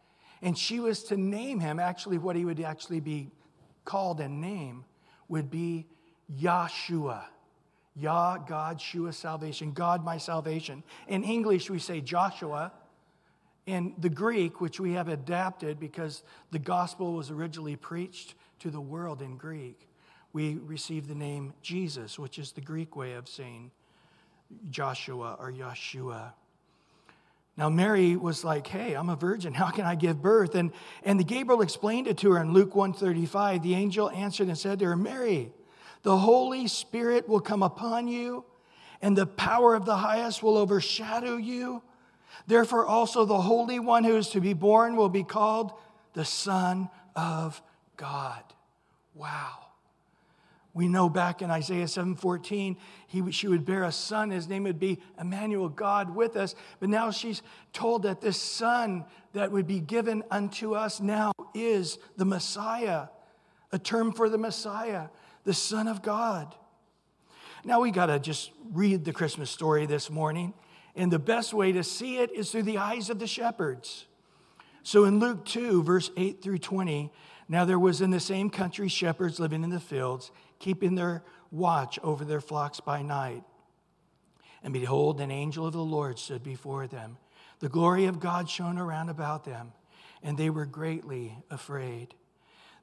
And 0.42 0.56
she 0.56 0.78
was 0.78 1.02
to 1.04 1.16
name 1.16 1.58
him, 1.58 1.80
actually, 1.80 2.18
what 2.18 2.36
he 2.36 2.44
would 2.44 2.60
actually 2.60 3.00
be 3.00 3.32
called 3.84 4.20
and 4.20 4.40
name 4.40 4.84
would 5.26 5.50
be 5.50 5.86
Yahshua. 6.40 7.24
Yah, 7.96 8.38
God, 8.38 8.80
Shua, 8.80 9.12
salvation. 9.12 9.72
God, 9.72 10.04
my 10.04 10.16
salvation. 10.16 10.84
In 11.08 11.24
English, 11.24 11.68
we 11.68 11.80
say 11.80 12.00
Joshua. 12.00 12.70
In 13.66 13.92
the 13.98 14.08
Greek, 14.08 14.60
which 14.60 14.78
we 14.78 14.92
have 14.92 15.08
adapted 15.08 15.80
because 15.80 16.22
the 16.52 16.60
gospel 16.60 17.14
was 17.14 17.32
originally 17.32 17.74
preached 17.74 18.36
to 18.60 18.70
the 18.70 18.80
world 18.80 19.20
in 19.20 19.36
Greek, 19.36 19.85
we 20.36 20.58
receive 20.66 21.08
the 21.08 21.14
name 21.14 21.54
Jesus, 21.62 22.18
which 22.18 22.38
is 22.38 22.52
the 22.52 22.60
Greek 22.60 22.94
way 22.94 23.14
of 23.14 23.26
saying 23.26 23.70
Joshua 24.68 25.34
or 25.40 25.50
Yeshua. 25.50 26.32
Now, 27.56 27.70
Mary 27.70 28.16
was 28.16 28.44
like, 28.44 28.66
Hey, 28.66 28.92
I'm 28.92 29.08
a 29.08 29.16
virgin. 29.16 29.54
How 29.54 29.70
can 29.70 29.86
I 29.86 29.94
give 29.94 30.20
birth? 30.20 30.54
And, 30.54 30.72
and 31.04 31.18
the 31.18 31.24
Gabriel 31.24 31.62
explained 31.62 32.06
it 32.06 32.18
to 32.18 32.32
her 32.32 32.42
in 32.42 32.52
Luke 32.52 32.74
135. 32.74 33.62
The 33.62 33.74
angel 33.74 34.10
answered 34.10 34.48
and 34.48 34.58
said 34.58 34.78
to 34.80 34.84
her, 34.84 34.94
Mary, 34.94 35.52
the 36.02 36.18
Holy 36.18 36.68
Spirit 36.68 37.26
will 37.30 37.40
come 37.40 37.62
upon 37.62 38.06
you, 38.06 38.44
and 39.00 39.16
the 39.16 39.24
power 39.24 39.74
of 39.74 39.86
the 39.86 39.96
highest 39.96 40.42
will 40.42 40.58
overshadow 40.58 41.38
you. 41.38 41.82
Therefore, 42.46 42.84
also 42.84 43.24
the 43.24 43.40
Holy 43.40 43.78
One 43.78 44.04
who 44.04 44.18
is 44.18 44.28
to 44.32 44.42
be 44.42 44.52
born 44.52 44.96
will 44.96 45.08
be 45.08 45.24
called 45.24 45.72
the 46.12 46.26
Son 46.26 46.90
of 47.14 47.62
God. 47.96 48.42
Wow. 49.14 49.65
We 50.76 50.88
know 50.88 51.08
back 51.08 51.40
in 51.40 51.50
Isaiah 51.50 51.86
7:14, 51.86 52.76
he, 53.06 53.32
she 53.32 53.48
would 53.48 53.64
bear 53.64 53.84
a 53.84 53.90
son. 53.90 54.28
His 54.30 54.46
name 54.46 54.64
would 54.64 54.78
be 54.78 55.00
Emmanuel, 55.18 55.70
God 55.70 56.14
with 56.14 56.36
us. 56.36 56.54
But 56.80 56.90
now 56.90 57.10
she's 57.10 57.40
told 57.72 58.02
that 58.02 58.20
this 58.20 58.38
son 58.38 59.06
that 59.32 59.50
would 59.50 59.66
be 59.66 59.80
given 59.80 60.22
unto 60.30 60.74
us 60.74 61.00
now 61.00 61.32
is 61.54 61.96
the 62.18 62.26
Messiah, 62.26 63.06
a 63.72 63.78
term 63.78 64.12
for 64.12 64.28
the 64.28 64.36
Messiah 64.36 65.08
the 65.44 65.54
Son 65.54 65.88
of 65.88 66.02
God. 66.02 66.54
Now 67.64 67.80
we 67.80 67.90
got 67.90 68.06
to 68.06 68.18
just 68.18 68.50
read 68.72 69.06
the 69.06 69.12
Christmas 69.12 69.50
story 69.50 69.86
this 69.86 70.10
morning, 70.10 70.52
and 70.94 71.10
the 71.10 71.18
best 71.18 71.54
way 71.54 71.72
to 71.72 71.82
see 71.82 72.18
it 72.18 72.32
is 72.32 72.50
through 72.50 72.64
the 72.64 72.76
eyes 72.78 73.08
of 73.08 73.18
the 73.18 73.26
shepherds. 73.26 74.06
So 74.82 75.04
in 75.04 75.20
Luke 75.20 75.46
2, 75.46 75.82
verse 75.84 76.10
8 76.16 76.42
through 76.42 76.58
20, 76.58 77.10
now 77.48 77.64
there 77.64 77.78
was 77.78 78.00
in 78.00 78.10
the 78.10 78.20
same 78.20 78.50
country 78.50 78.88
shepherds 78.88 79.38
living 79.38 79.62
in 79.62 79.70
the 79.70 79.80
fields, 79.80 80.32
keeping 80.58 80.94
their 80.94 81.22
watch 81.50 81.98
over 82.02 82.24
their 82.24 82.40
flocks 82.40 82.80
by 82.80 83.02
night. 83.02 83.42
And 84.62 84.72
behold, 84.72 85.20
an 85.20 85.30
angel 85.30 85.66
of 85.66 85.72
the 85.72 85.78
Lord 85.80 86.18
stood 86.18 86.42
before 86.42 86.86
them. 86.86 87.18
The 87.60 87.68
glory 87.68 88.06
of 88.06 88.20
God 88.20 88.50
shone 88.50 88.78
around 88.78 89.08
about 89.08 89.44
them, 89.44 89.72
and 90.22 90.36
they 90.36 90.50
were 90.50 90.66
greatly 90.66 91.38
afraid. 91.50 92.14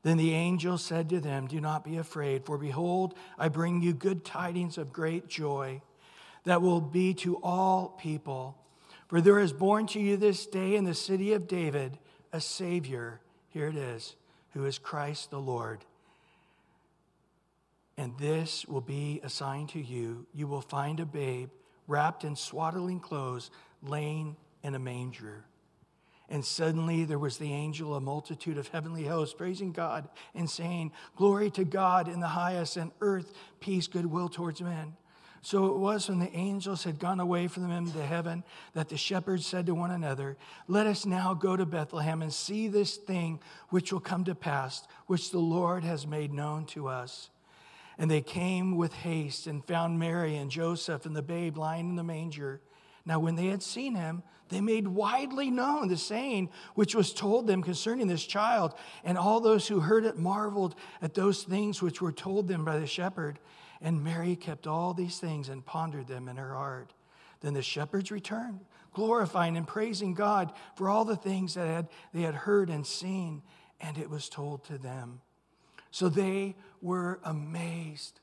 Then 0.02 0.18
the 0.18 0.34
angel 0.34 0.78
said 0.78 1.10
to 1.10 1.20
them, 1.20 1.48
Do 1.48 1.62
not 1.62 1.84
be 1.84 1.98
afraid, 1.98 2.46
for 2.46 2.58
behold, 2.58 3.16
I 3.38 3.50
bring 3.50 3.82
you 3.82 3.94
good 3.94 4.26
tidings 4.26 4.78
of 4.78 4.94
great 4.94 5.28
joy 5.28 5.82
that 6.44 6.62
will 6.62 6.82
be 6.82 7.14
to 7.16 7.38
all 7.38 7.98
people. 8.00 8.58
For 9.08 9.22
there 9.22 9.40
is 9.40 9.54
born 9.54 9.88
to 9.88 10.00
you 10.00 10.18
this 10.18 10.46
day 10.46 10.76
in 10.76 10.84
the 10.84 10.94
city 10.94 11.34
of 11.34 11.48
David 11.48 11.98
a 12.34 12.42
Savior, 12.42 13.22
here 13.50 13.68
it 13.68 13.76
is, 13.76 14.16
who 14.54 14.66
is 14.66 14.80
Christ 14.80 15.30
the 15.30 15.40
Lord. 15.40 15.86
And 17.98 18.18
this 18.18 18.66
will 18.66 18.82
be 18.82 19.22
a 19.24 19.30
sign 19.30 19.68
to 19.68 19.80
you. 19.80 20.26
You 20.34 20.48
will 20.48 20.62
find 20.62 21.00
a 21.00 21.06
babe 21.06 21.50
wrapped 21.88 22.24
in 22.24 22.36
swaddling 22.36 23.00
clothes, 23.00 23.52
laying 23.82 24.36
in 24.64 24.76
a 24.76 24.80
manger. 24.80 25.46
And 26.30 26.44
suddenly 26.44 27.04
there 27.04 27.20
was 27.20 27.38
the 27.38 27.52
angel, 27.52 27.96
a 27.96 28.02
multitude 28.02 28.58
of 28.58 28.70
heavenly 28.70 29.04
hosts, 29.04 29.36
praising 29.36 29.72
God 29.72 30.08
and 30.34 30.50
saying, 30.50 30.92
Glory 31.16 31.52
to 31.52 31.64
God 31.64 32.08
in 32.08 32.20
the 32.22 32.28
highest, 32.28 32.78
and 32.78 32.92
earth, 33.02 33.34
peace, 33.60 33.88
goodwill 33.88 34.30
towards 34.30 34.62
men. 34.62 34.96
So 35.44 35.66
it 35.66 35.76
was 35.76 36.08
when 36.08 36.20
the 36.20 36.34
angels 36.34 36.86
had 36.86 37.00
gone 37.00 37.20
away 37.20 37.50
from 37.50 37.64
them 37.64 37.74
into 37.74 38.02
heaven 38.02 38.46
that 38.74 38.88
the 38.88 38.96
shepherds 38.96 39.46
said 39.46 39.66
to 39.66 39.76
one 39.76 39.92
another, 39.92 40.38
Let 40.70 40.88
us 40.88 41.06
now 41.06 41.34
go 41.34 41.58
to 41.58 41.66
Bethlehem 41.66 42.22
and 42.22 42.34
see 42.34 42.70
this 42.70 42.96
thing 42.96 43.42
which 43.68 43.92
will 43.92 44.00
come 44.00 44.24
to 44.24 44.36
pass, 44.36 44.88
which 45.08 45.32
the 45.32 45.40
Lord 45.40 45.84
has 45.84 46.08
made 46.08 46.32
known 46.32 46.66
to 46.68 46.88
us. 46.88 47.30
And 47.98 48.10
they 48.10 48.22
came 48.22 48.76
with 48.76 48.94
haste 48.94 49.48
and 49.48 49.64
found 49.66 50.00
Mary 50.00 50.36
and 50.36 50.50
Joseph 50.50 51.06
and 51.06 51.16
the 51.16 51.22
babe 51.22 51.58
lying 51.58 51.90
in 51.90 51.96
the 51.96 52.04
manger. 52.04 52.62
Now, 53.06 53.20
when 53.20 53.36
they 53.36 53.48
had 53.48 53.62
seen 53.62 53.96
him, 53.96 54.24
they 54.50 54.62
made 54.62 54.88
widely 54.88 55.50
known 55.50 55.88
the 55.88 55.98
saying 55.98 56.50
which 56.76 56.96
was 56.96 57.14
told 57.14 57.48
them 57.48 57.64
concerning 57.64 58.08
this 58.08 58.26
child. 58.26 58.74
And 59.04 59.18
all 59.18 59.40
those 59.40 59.68
who 59.68 59.80
heard 59.80 60.06
it 60.06 60.18
marveled 60.18 60.76
at 61.02 61.14
those 61.14 61.44
things 61.44 61.82
which 61.82 62.02
were 62.02 62.12
told 62.12 62.48
them 62.48 62.64
by 62.64 62.80
the 62.80 62.88
shepherd. 62.88 63.40
And 63.82 64.04
Mary 64.04 64.36
kept 64.36 64.68
all 64.68 64.94
these 64.94 65.20
things 65.20 65.50
and 65.50 65.66
pondered 65.66 66.08
them 66.08 66.28
in 66.28 66.38
her 66.38 66.54
heart. 66.54 66.94
Then 67.42 67.54
the 67.54 67.62
shepherds 67.62 68.12
returned, 68.12 68.62
glorifying 68.94 69.58
and 69.58 69.68
praising 69.68 70.14
God 70.14 70.54
for 70.76 70.90
all 70.90 71.04
the 71.04 71.18
things 71.18 71.56
that 71.56 71.68
had, 71.68 71.90
they 72.14 72.22
had 72.22 72.36
heard 72.36 72.70
and 72.70 72.88
seen, 72.88 73.42
and 73.82 73.98
it 73.98 74.10
was 74.10 74.30
told 74.30 74.64
to 74.66 74.78
them. 74.78 75.20
So 75.92 76.08
they 76.08 76.56
were 76.84 77.20
amazed, 77.24 78.20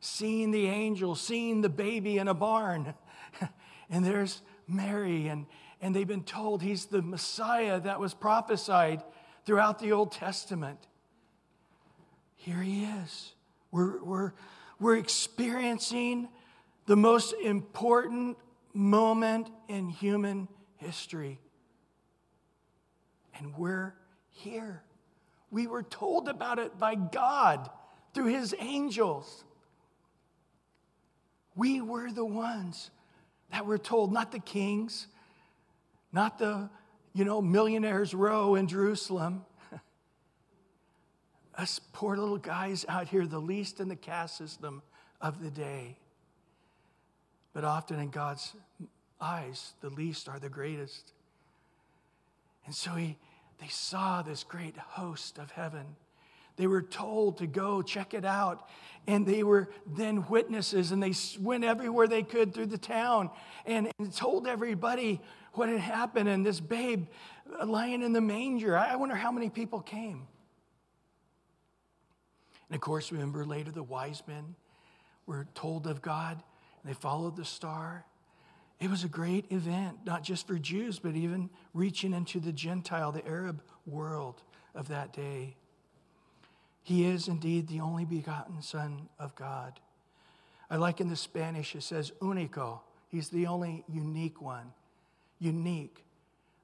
seeing 0.00 0.50
the 0.50 0.66
angel, 0.66 1.14
seeing 1.14 1.62
the 1.62 1.68
baby 1.68 2.18
in 2.18 2.28
a 2.28 2.34
barn. 2.34 2.94
and 3.90 4.04
there's 4.04 4.42
Mary, 4.68 5.28
and, 5.28 5.46
and 5.80 5.96
they've 5.96 6.06
been 6.06 6.22
told 6.22 6.62
he's 6.62 6.86
the 6.86 7.02
Messiah 7.02 7.80
that 7.80 7.98
was 7.98 8.12
prophesied 8.12 9.02
throughout 9.46 9.78
the 9.78 9.92
Old 9.92 10.12
Testament. 10.12 10.78
Here 12.36 12.60
he 12.60 12.84
is. 12.84 13.32
We're, 13.70 14.02
we're, 14.04 14.32
we're 14.78 14.96
experiencing 14.96 16.28
the 16.86 16.96
most 16.96 17.32
important 17.42 18.36
moment 18.74 19.48
in 19.68 19.88
human 19.88 20.48
history. 20.76 21.40
And 23.38 23.56
we're 23.56 23.94
here. 24.28 24.82
We 25.50 25.66
were 25.66 25.82
told 25.82 26.28
about 26.28 26.58
it 26.58 26.78
by 26.78 26.94
God 26.94 27.70
through 28.14 28.26
his 28.26 28.54
angels. 28.58 29.44
We 31.54 31.80
were 31.80 32.10
the 32.10 32.24
ones 32.24 32.90
that 33.50 33.66
we're 33.66 33.78
told, 33.78 34.12
not 34.12 34.32
the 34.32 34.38
kings, 34.38 35.06
not 36.12 36.38
the, 36.38 36.70
you 37.14 37.24
know, 37.24 37.42
millionaires' 37.42 38.14
row 38.14 38.54
in 38.54 38.66
Jerusalem. 38.66 39.44
Us 41.56 41.80
poor 41.92 42.16
little 42.16 42.38
guys 42.38 42.84
out 42.88 43.08
here, 43.08 43.26
the 43.26 43.38
least 43.38 43.80
in 43.80 43.88
the 43.88 43.96
caste 43.96 44.36
system 44.38 44.82
of 45.20 45.42
the 45.42 45.50
day. 45.50 45.98
But 47.52 47.64
often 47.64 48.00
in 48.00 48.08
God's 48.08 48.54
eyes, 49.20 49.74
the 49.80 49.90
least 49.90 50.28
are 50.28 50.38
the 50.38 50.48
greatest. 50.48 51.12
And 52.64 52.74
so 52.74 52.92
he, 52.92 53.16
they 53.60 53.68
saw 53.68 54.22
this 54.22 54.44
great 54.44 54.76
host 54.76 55.38
of 55.38 55.50
heaven. 55.50 55.96
They 56.56 56.66
were 56.66 56.82
told 56.82 57.38
to 57.38 57.46
go 57.46 57.82
check 57.82 58.14
it 58.14 58.24
out. 58.24 58.68
And 59.06 59.26
they 59.26 59.42
were 59.42 59.68
then 59.84 60.26
witnesses, 60.28 60.92
and 60.92 61.02
they 61.02 61.12
went 61.40 61.64
everywhere 61.64 62.06
they 62.06 62.22
could 62.22 62.54
through 62.54 62.66
the 62.66 62.78
town 62.78 63.30
and, 63.66 63.90
and 63.98 64.14
told 64.14 64.46
everybody 64.46 65.20
what 65.54 65.68
had 65.68 65.80
happened 65.80 66.28
and 66.28 66.46
this 66.46 66.60
babe 66.60 67.06
uh, 67.60 67.66
lying 67.66 68.02
in 68.02 68.12
the 68.12 68.20
manger. 68.20 68.78
I 68.78 68.94
wonder 68.96 69.16
how 69.16 69.32
many 69.32 69.50
people 69.50 69.80
came. 69.80 70.28
And 72.68 72.76
of 72.76 72.80
course, 72.80 73.12
remember 73.12 73.44
later 73.44 73.70
the 73.70 73.82
wise 73.82 74.22
men 74.26 74.54
were 75.26 75.46
told 75.54 75.86
of 75.86 76.00
God, 76.00 76.42
and 76.82 76.90
they 76.90 76.94
followed 76.94 77.36
the 77.36 77.44
star. 77.44 78.06
It 78.80 78.88
was 78.88 79.04
a 79.04 79.08
great 79.08 79.50
event, 79.50 79.98
not 80.04 80.22
just 80.22 80.46
for 80.46 80.58
Jews, 80.58 80.98
but 80.98 81.14
even 81.14 81.50
reaching 81.74 82.14
into 82.14 82.40
the 82.40 82.52
Gentile, 82.52 83.12
the 83.12 83.26
Arab 83.26 83.62
world 83.84 84.42
of 84.74 84.88
that 84.88 85.12
day. 85.12 85.56
He 86.82 87.04
is 87.04 87.28
indeed 87.28 87.68
the 87.68 87.80
only 87.80 88.04
begotten 88.04 88.62
Son 88.62 89.08
of 89.18 89.34
God. 89.36 89.78
I 90.68 90.76
like 90.76 91.00
in 91.00 91.08
the 91.08 91.16
Spanish, 91.16 91.74
it 91.74 91.82
says 91.82 92.12
unico. 92.20 92.80
He's 93.08 93.28
the 93.28 93.46
only 93.46 93.84
unique 93.88 94.40
one. 94.40 94.72
Unique, 95.38 96.04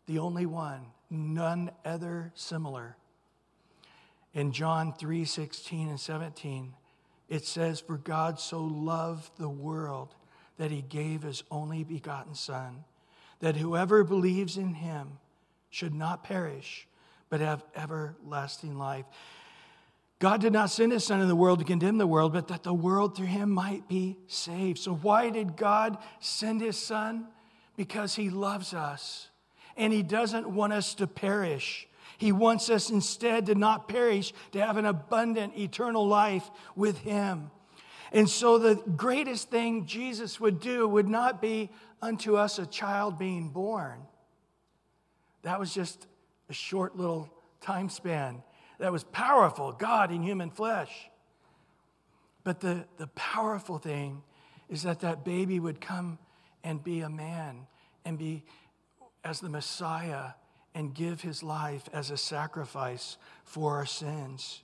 the 0.06 0.18
only 0.18 0.46
one, 0.46 0.80
none 1.10 1.70
other 1.84 2.32
similar. 2.34 2.96
In 4.34 4.52
John 4.52 4.92
3 4.92 5.24
16 5.24 5.88
and 5.88 6.00
17, 6.00 6.74
it 7.28 7.44
says, 7.44 7.80
For 7.80 7.98
God 7.98 8.40
so 8.40 8.62
loved 8.62 9.36
the 9.36 9.48
world 9.48 10.14
that 10.56 10.70
he 10.70 10.82
gave 10.82 11.22
his 11.22 11.44
only 11.50 11.84
begotten 11.84 12.34
Son, 12.34 12.84
that 13.40 13.56
whoever 13.56 14.04
believes 14.04 14.56
in 14.56 14.74
him 14.74 15.18
should 15.70 15.94
not 15.94 16.24
perish, 16.24 16.86
but 17.28 17.40
have 17.40 17.64
everlasting 17.76 18.78
life. 18.78 19.04
God 20.18 20.40
did 20.40 20.52
not 20.52 20.70
send 20.70 20.90
his 20.90 21.04
Son 21.04 21.20
in 21.20 21.28
the 21.28 21.36
world 21.36 21.60
to 21.60 21.64
condemn 21.64 21.98
the 21.98 22.06
world, 22.06 22.32
but 22.32 22.48
that 22.48 22.64
the 22.64 22.74
world 22.74 23.16
through 23.16 23.26
him 23.26 23.50
might 23.50 23.86
be 23.88 24.16
saved. 24.26 24.78
So, 24.78 24.94
why 24.94 25.30
did 25.30 25.56
God 25.56 25.98
send 26.18 26.60
his 26.60 26.76
Son? 26.76 27.28
Because 27.76 28.16
he 28.16 28.28
loves 28.28 28.74
us 28.74 29.28
and 29.76 29.92
he 29.92 30.02
doesn't 30.02 30.50
want 30.50 30.72
us 30.72 30.94
to 30.94 31.06
perish. 31.06 31.86
He 32.18 32.32
wants 32.32 32.68
us 32.68 32.90
instead 32.90 33.46
to 33.46 33.54
not 33.54 33.88
perish, 33.88 34.34
to 34.50 34.60
have 34.60 34.76
an 34.76 34.86
abundant 34.86 35.56
eternal 35.56 36.06
life 36.06 36.50
with 36.74 36.98
him. 36.98 37.52
And 38.10 38.28
so 38.28 38.58
the 38.58 38.74
greatest 38.74 39.50
thing 39.50 39.86
Jesus 39.86 40.40
would 40.40 40.58
do 40.58 40.88
would 40.88 41.08
not 41.08 41.40
be 41.40 41.70
unto 42.02 42.36
us 42.36 42.58
a 42.58 42.66
child 42.66 43.18
being 43.18 43.50
born. 43.50 44.00
That 45.42 45.60
was 45.60 45.72
just 45.72 46.08
a 46.48 46.52
short 46.52 46.96
little 46.96 47.30
time 47.60 47.88
span. 47.88 48.42
That 48.78 48.92
was 48.92 49.04
powerful, 49.04 49.72
God 49.72 50.12
in 50.12 50.22
human 50.22 50.50
flesh. 50.50 51.10
But 52.44 52.60
the, 52.60 52.86
the 52.96 53.08
powerful 53.08 53.78
thing 53.78 54.22
is 54.68 54.82
that 54.84 55.00
that 55.00 55.24
baby 55.24 55.58
would 55.60 55.80
come 55.80 56.18
and 56.62 56.82
be 56.82 57.00
a 57.00 57.08
man 57.08 57.66
and 58.04 58.18
be 58.18 58.44
as 59.24 59.40
the 59.40 59.48
Messiah 59.48 60.30
and 60.74 60.94
give 60.94 61.20
his 61.20 61.42
life 61.42 61.88
as 61.92 62.10
a 62.10 62.16
sacrifice 62.16 63.16
for 63.44 63.76
our 63.76 63.86
sins. 63.86 64.62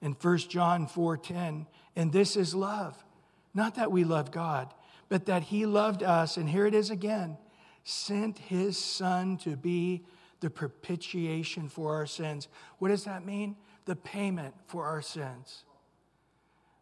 In 0.00 0.12
1 0.12 0.38
John 0.38 0.86
4:10, 0.86 1.66
and 1.96 2.12
this 2.12 2.36
is 2.36 2.54
love. 2.54 3.04
Not 3.52 3.74
that 3.74 3.90
we 3.90 4.04
love 4.04 4.30
God, 4.30 4.72
but 5.08 5.26
that 5.26 5.42
He 5.44 5.66
loved 5.66 6.02
us, 6.02 6.36
and 6.36 6.48
here 6.48 6.66
it 6.66 6.74
is 6.74 6.90
again, 6.90 7.36
sent 7.84 8.38
His 8.38 8.78
Son 8.78 9.36
to 9.38 9.56
be 9.56 10.04
the 10.40 10.50
propitiation 10.50 11.68
for 11.68 11.94
our 11.94 12.06
sins. 12.06 12.48
What 12.78 12.88
does 12.88 13.04
that 13.04 13.24
mean? 13.24 13.56
The 13.84 13.96
payment 13.96 14.54
for 14.66 14.86
our 14.86 15.02
sins. 15.02 15.64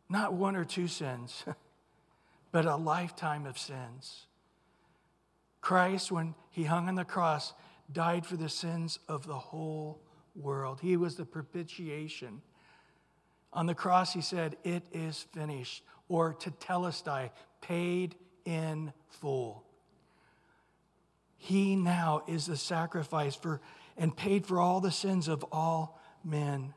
Not 0.09 0.33
one 0.33 0.57
or 0.57 0.65
two 0.65 0.89
sins, 0.89 1.45
but 2.53 2.65
a 2.65 2.77
lifetime 2.77 3.47
of 3.47 3.59
sins. 3.59 4.27
Christ, 5.61 6.11
when 6.11 6.35
He 6.51 6.65
hung 6.65 6.89
on 6.89 6.95
the 6.95 7.05
cross, 7.05 7.53
died 7.93 8.25
for 8.25 8.37
the 8.37 8.49
sins 8.49 8.99
of 9.09 9.27
the 9.27 9.39
whole 9.39 10.01
world. 10.35 10.81
He 10.81 10.97
was 10.97 11.17
the 11.17 11.25
propitiation. 11.25 12.43
On 13.53 13.67
the 13.67 13.75
cross, 13.75 14.13
he 14.13 14.21
said, 14.21 14.57
It 14.63 14.85
is 14.93 15.27
finished, 15.33 15.83
or 16.09 16.35
tetelestai, 16.35 17.31
paid 17.61 18.15
in 18.45 18.93
full. 19.09 19.65
He 21.39 21.77
now 21.77 22.23
is 22.27 22.47
the 22.47 22.57
sacrifice 22.57 23.35
for 23.35 23.61
and 23.97 24.17
paid 24.17 24.47
for 24.47 24.61
all 24.61 24.81
the 24.81 24.93
sins 24.93 25.27
of 25.29 25.45
all 25.51 25.99
men. 26.25 26.75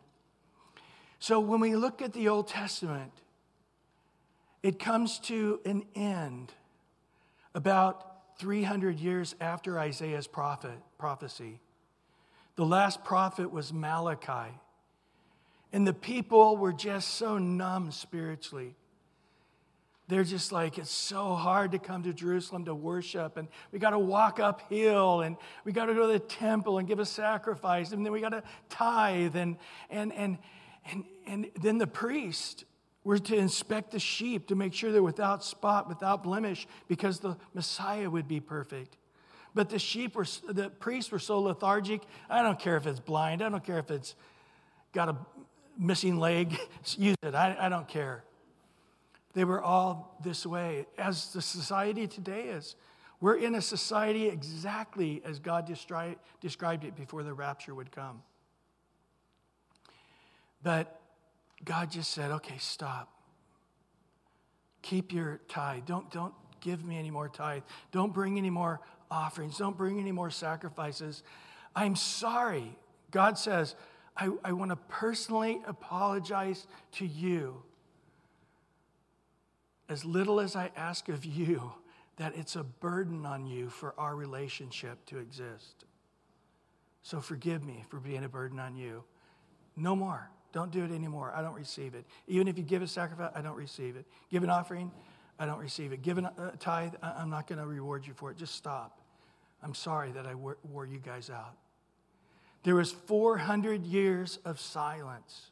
So 1.19 1.39
when 1.39 1.59
we 1.59 1.75
look 1.75 2.01
at 2.01 2.13
the 2.13 2.29
Old 2.29 2.47
Testament, 2.47 3.11
it 4.63 4.79
comes 4.79 5.19
to 5.19 5.59
an 5.65 5.83
end 5.95 6.51
about 7.53 8.37
300 8.39 8.99
years 8.99 9.35
after 9.39 9.79
Isaiah's 9.79 10.25
prophet, 10.25 10.79
prophecy. 10.97 11.59
The 12.55 12.65
last 12.65 13.03
prophet 13.03 13.51
was 13.51 13.71
Malachi. 13.71 14.57
And 15.73 15.87
the 15.87 15.93
people 15.93 16.57
were 16.57 16.73
just 16.73 17.15
so 17.15 17.37
numb 17.37 17.91
spiritually. 17.91 18.75
They're 20.11 20.25
just 20.25 20.51
like, 20.51 20.77
it's 20.77 20.91
so 20.91 21.35
hard 21.35 21.71
to 21.71 21.79
come 21.79 22.03
to 22.03 22.11
Jerusalem 22.11 22.65
to 22.65 22.75
worship. 22.75 23.37
And 23.37 23.47
we 23.71 23.79
got 23.79 23.91
to 23.91 23.99
walk 23.99 24.41
uphill 24.41 25.21
and 25.21 25.37
we 25.63 25.71
got 25.71 25.85
to 25.85 25.93
go 25.93 26.05
to 26.05 26.11
the 26.11 26.19
temple 26.19 26.79
and 26.79 26.85
give 26.85 26.99
a 26.99 27.05
sacrifice. 27.05 27.93
And 27.93 28.05
then 28.05 28.11
we 28.11 28.19
got 28.19 28.33
to 28.33 28.43
tithe. 28.67 29.37
And, 29.37 29.55
and, 29.89 30.11
and, 30.11 30.37
and, 30.91 31.05
and 31.25 31.51
then 31.61 31.77
the 31.77 31.87
priest 31.87 32.65
were 33.05 33.19
to 33.19 33.37
inspect 33.37 33.91
the 33.91 33.99
sheep 33.99 34.47
to 34.47 34.55
make 34.55 34.73
sure 34.73 34.91
they're 34.91 35.01
without 35.01 35.45
spot, 35.45 35.87
without 35.87 36.23
blemish, 36.23 36.67
because 36.89 37.21
the 37.21 37.37
Messiah 37.53 38.09
would 38.09 38.27
be 38.27 38.41
perfect. 38.41 38.97
But 39.55 39.69
the 39.69 39.79
sheep 39.79 40.17
were, 40.17 40.25
the 40.49 40.71
priests 40.71 41.09
were 41.09 41.19
so 41.19 41.39
lethargic. 41.39 42.01
I 42.29 42.43
don't 42.43 42.59
care 42.59 42.75
if 42.75 42.85
it's 42.85 42.99
blind. 42.99 43.41
I 43.41 43.47
don't 43.47 43.63
care 43.63 43.79
if 43.79 43.89
it's 43.89 44.15
got 44.91 45.07
a 45.07 45.15
missing 45.77 46.19
leg, 46.19 46.59
use 46.97 47.15
it. 47.23 47.33
I, 47.33 47.55
I 47.57 47.69
don't 47.69 47.87
care. 47.87 48.25
They 49.33 49.43
were 49.45 49.61
all 49.61 50.17
this 50.23 50.45
way, 50.45 50.85
as 50.97 51.31
the 51.33 51.41
society 51.41 52.07
today 52.07 52.43
is. 52.43 52.75
We're 53.21 53.37
in 53.37 53.55
a 53.55 53.61
society 53.61 54.27
exactly 54.27 55.21
as 55.23 55.39
God 55.39 55.67
destri- 55.67 56.17
described 56.41 56.83
it 56.83 56.95
before 56.95 57.23
the 57.23 57.33
rapture 57.33 57.75
would 57.75 57.91
come. 57.91 58.23
But 60.63 60.99
God 61.63 61.91
just 61.91 62.11
said, 62.11 62.31
okay, 62.31 62.57
stop. 62.57 63.09
Keep 64.81 65.13
your 65.13 65.39
tithe. 65.47 65.85
Don't, 65.85 66.09
don't 66.11 66.33
give 66.59 66.83
me 66.83 66.97
any 66.97 67.11
more 67.11 67.29
tithe. 67.29 67.63
Don't 67.91 68.13
bring 68.13 68.37
any 68.37 68.49
more 68.49 68.81
offerings. 69.09 69.57
Don't 69.57 69.77
bring 69.77 69.99
any 69.99 70.11
more 70.11 70.31
sacrifices. 70.31 71.23
I'm 71.75 71.95
sorry. 71.95 72.75
God 73.11 73.37
says, 73.37 73.75
I, 74.17 74.29
I 74.43 74.51
want 74.53 74.71
to 74.71 74.75
personally 74.75 75.61
apologize 75.67 76.65
to 76.93 77.05
you. 77.05 77.61
As 79.91 80.05
little 80.05 80.39
as 80.39 80.55
I 80.55 80.71
ask 80.77 81.09
of 81.09 81.25
you, 81.25 81.73
that 82.15 82.33
it's 82.37 82.55
a 82.55 82.63
burden 82.63 83.25
on 83.25 83.45
you 83.45 83.69
for 83.69 83.93
our 83.97 84.15
relationship 84.15 85.05
to 85.07 85.17
exist. 85.17 85.83
So 87.03 87.19
forgive 87.19 87.65
me 87.65 87.83
for 87.89 87.99
being 87.99 88.23
a 88.23 88.29
burden 88.29 88.57
on 88.57 88.77
you. 88.77 89.03
No 89.75 89.93
more. 89.93 90.29
Don't 90.53 90.71
do 90.71 90.85
it 90.85 90.91
anymore. 90.91 91.33
I 91.35 91.41
don't 91.41 91.55
receive 91.55 91.93
it. 91.93 92.05
Even 92.25 92.47
if 92.47 92.57
you 92.57 92.63
give 92.63 92.81
a 92.81 92.87
sacrifice, 92.87 93.33
I 93.35 93.41
don't 93.41 93.57
receive 93.57 93.97
it. 93.97 94.05
Give 94.31 94.43
an 94.43 94.49
offering, 94.49 94.93
I 95.37 95.45
don't 95.45 95.59
receive 95.59 95.91
it. 95.91 96.01
Give 96.01 96.17
a 96.17 96.33
uh, 96.37 96.51
tithe, 96.57 96.93
I'm 97.03 97.29
not 97.29 97.45
going 97.45 97.59
to 97.59 97.67
reward 97.67 98.07
you 98.07 98.13
for 98.13 98.31
it. 98.31 98.37
Just 98.37 98.55
stop. 98.55 99.01
I'm 99.61 99.73
sorry 99.73 100.13
that 100.13 100.25
I 100.25 100.35
wore 100.35 100.85
you 100.85 100.99
guys 100.99 101.29
out. 101.29 101.57
There 102.63 102.75
was 102.75 102.93
400 102.93 103.85
years 103.85 104.39
of 104.45 104.57
silence. 104.57 105.50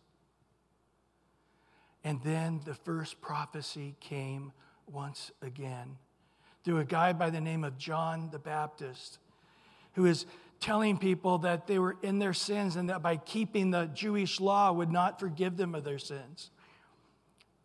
And 2.04 2.22
then 2.24 2.62
the 2.66 2.74
first 2.74 3.20
prophecy 3.22 3.96
came 4.00 4.52
once 4.88 5.32
again 5.42 5.98
through 6.64 6.80
a 6.80 6.86
guy 6.86 7.14
by 7.14 7.30
the 7.30 7.42
name 7.42 7.64
of 7.64 7.78
John 7.78 8.30
the 8.32 8.40
Baptist, 8.40 9.20
who 9.94 10.06
is 10.06 10.26
telling 10.60 10.98
people 10.98 11.40
that 11.40 11.68
they 11.68 11.80
were 11.80 11.98
in 12.02 12.20
their 12.20 12.34
sins 12.34 12.76
and 12.76 12.90
that 12.90 13.02
by 13.02 13.18
keeping 13.18 13.72
the 13.72 13.86
Jewish 13.94 14.40
law 14.40 14.72
would 14.72 14.92
not 14.92 15.20
forgive 15.20 15.58
them 15.58 15.74
of 15.74 15.84
their 15.84 16.00
sins. 16.00 16.52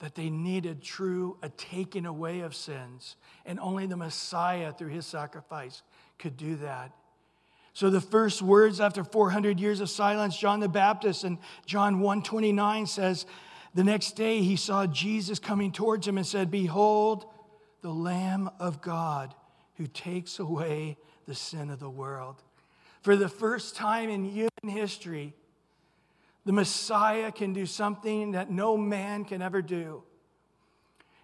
That 0.00 0.14
they 0.14 0.30
needed 0.30 0.82
true 0.82 1.38
a 1.42 1.48
taking 1.48 2.06
away 2.06 2.40
of 2.40 2.54
sins, 2.54 3.16
and 3.46 3.58
only 3.60 3.86
the 3.86 3.96
Messiah, 3.96 4.72
through 4.72 4.88
his 4.88 5.06
sacrifice, 5.06 5.82
could 6.18 6.36
do 6.36 6.56
that. 6.56 6.92
So 7.72 7.90
the 7.90 8.00
first 8.00 8.42
words 8.42 8.80
after 8.80 9.02
400 9.02 9.58
years 9.58 9.80
of 9.80 9.90
silence, 9.90 10.36
John 10.36 10.60
the 10.60 10.68
Baptist 10.68 11.24
in 11.24 11.38
John 11.66 12.00
129 12.00 12.86
says, 12.86 13.26
the 13.74 13.84
next 13.84 14.12
day 14.12 14.40
he 14.40 14.56
saw 14.56 14.86
Jesus 14.86 15.38
coming 15.38 15.72
towards 15.72 16.06
him 16.06 16.16
and 16.16 16.26
said, 16.26 16.50
"Behold, 16.50 17.26
the 17.82 17.92
Lamb 17.92 18.50
of 18.58 18.80
God 18.80 19.34
who 19.74 19.86
takes 19.86 20.38
away 20.38 20.96
the 21.26 21.34
sin 21.34 21.70
of 21.70 21.80
the 21.80 21.90
world. 21.90 22.42
For 23.02 23.16
the 23.16 23.28
first 23.28 23.76
time 23.76 24.08
in 24.08 24.24
human 24.24 24.50
history, 24.66 25.34
the 26.44 26.52
Messiah 26.52 27.32
can 27.32 27.52
do 27.52 27.66
something 27.66 28.32
that 28.32 28.50
no 28.50 28.76
man 28.76 29.24
can 29.24 29.42
ever 29.42 29.62
do. 29.62 30.02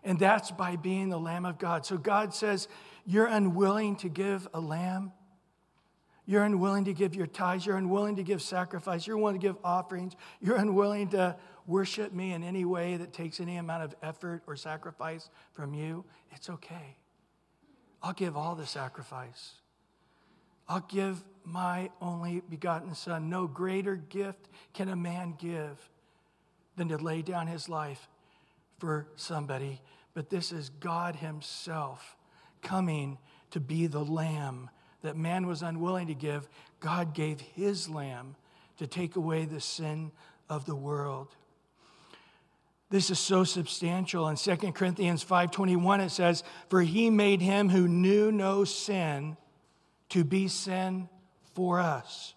And 0.02 0.18
that's 0.18 0.50
by 0.50 0.76
being 0.76 1.10
the 1.10 1.18
Lamb 1.18 1.44
of 1.44 1.58
God. 1.58 1.84
So 1.84 1.98
God 1.98 2.34
says, 2.34 2.68
You're 3.06 3.26
unwilling 3.26 3.96
to 3.96 4.08
give 4.08 4.48
a 4.54 4.60
lamb. 4.60 5.12
You're 6.26 6.44
unwilling 6.44 6.84
to 6.84 6.94
give 6.94 7.14
your 7.14 7.26
tithes. 7.26 7.66
You're 7.66 7.76
unwilling 7.76 8.16
to 8.16 8.22
give 8.22 8.40
sacrifice. 8.40 9.06
You're 9.06 9.16
unwilling 9.16 9.40
to 9.40 9.46
give 9.46 9.56
offerings. 9.64 10.14
You're 10.40 10.56
unwilling 10.56 11.08
to 11.08 11.36
worship 11.70 12.12
me 12.12 12.32
in 12.32 12.42
any 12.42 12.64
way 12.64 12.96
that 12.96 13.12
takes 13.12 13.40
any 13.40 13.56
amount 13.56 13.84
of 13.84 13.94
effort 14.02 14.42
or 14.46 14.56
sacrifice 14.56 15.30
from 15.52 15.72
you. 15.72 16.04
It's 16.32 16.50
okay. 16.50 16.96
I'll 18.02 18.12
give 18.12 18.36
all 18.36 18.54
the 18.54 18.66
sacrifice. 18.66 19.52
I'll 20.68 20.84
give 20.88 21.22
my 21.44 21.90
only 22.00 22.42
begotten 22.48 22.94
Son. 22.94 23.30
No 23.30 23.46
greater 23.46 23.96
gift 23.96 24.48
can 24.74 24.88
a 24.88 24.96
man 24.96 25.34
give 25.38 25.88
than 26.76 26.88
to 26.88 26.96
lay 26.96 27.22
down 27.22 27.46
his 27.46 27.68
life 27.68 28.08
for 28.78 29.06
somebody. 29.16 29.80
But 30.14 30.30
this 30.30 30.50
is 30.50 30.70
God 30.70 31.16
Himself 31.16 32.16
coming 32.62 33.18
to 33.52 33.60
be 33.60 33.86
the 33.86 34.04
lamb 34.04 34.70
that 35.02 35.16
man 35.16 35.46
was 35.46 35.62
unwilling 35.62 36.08
to 36.08 36.14
give. 36.14 36.48
God 36.80 37.14
gave 37.14 37.40
His 37.40 37.88
lamb 37.88 38.36
to 38.78 38.86
take 38.86 39.16
away 39.16 39.44
the 39.44 39.60
sin 39.60 40.10
of 40.48 40.66
the 40.66 40.74
world. 40.74 41.36
This 42.90 43.10
is 43.10 43.18
so 43.18 43.44
substantial. 43.44 44.28
In 44.28 44.36
2 44.36 44.74
Corinthians 44.74 45.22
5:21 45.22 46.00
it 46.00 46.10
says, 46.10 46.42
"For 46.68 46.82
he 46.82 47.08
made 47.08 47.40
him 47.40 47.68
who 47.68 47.88
knew 47.88 48.30
no 48.32 48.64
sin 48.64 49.36
to 50.10 50.24
be 50.24 50.48
sin 50.48 51.08
for 51.54 51.80
us, 51.80 52.34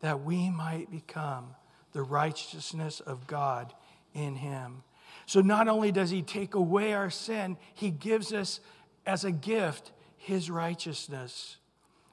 that 0.00 0.22
we 0.22 0.50
might 0.50 0.90
become 0.90 1.56
the 1.92 2.02
righteousness 2.02 3.00
of 3.00 3.26
God 3.26 3.74
in 4.14 4.36
him. 4.36 4.82
So 5.26 5.40
not 5.40 5.68
only 5.68 5.92
does 5.92 6.10
he 6.10 6.22
take 6.22 6.54
away 6.54 6.92
our 6.94 7.10
sin, 7.10 7.56
he 7.74 7.90
gives 7.90 8.32
us 8.32 8.60
as 9.06 9.24
a 9.24 9.32
gift 9.32 9.92
his 10.16 10.50
righteousness. 10.50 11.56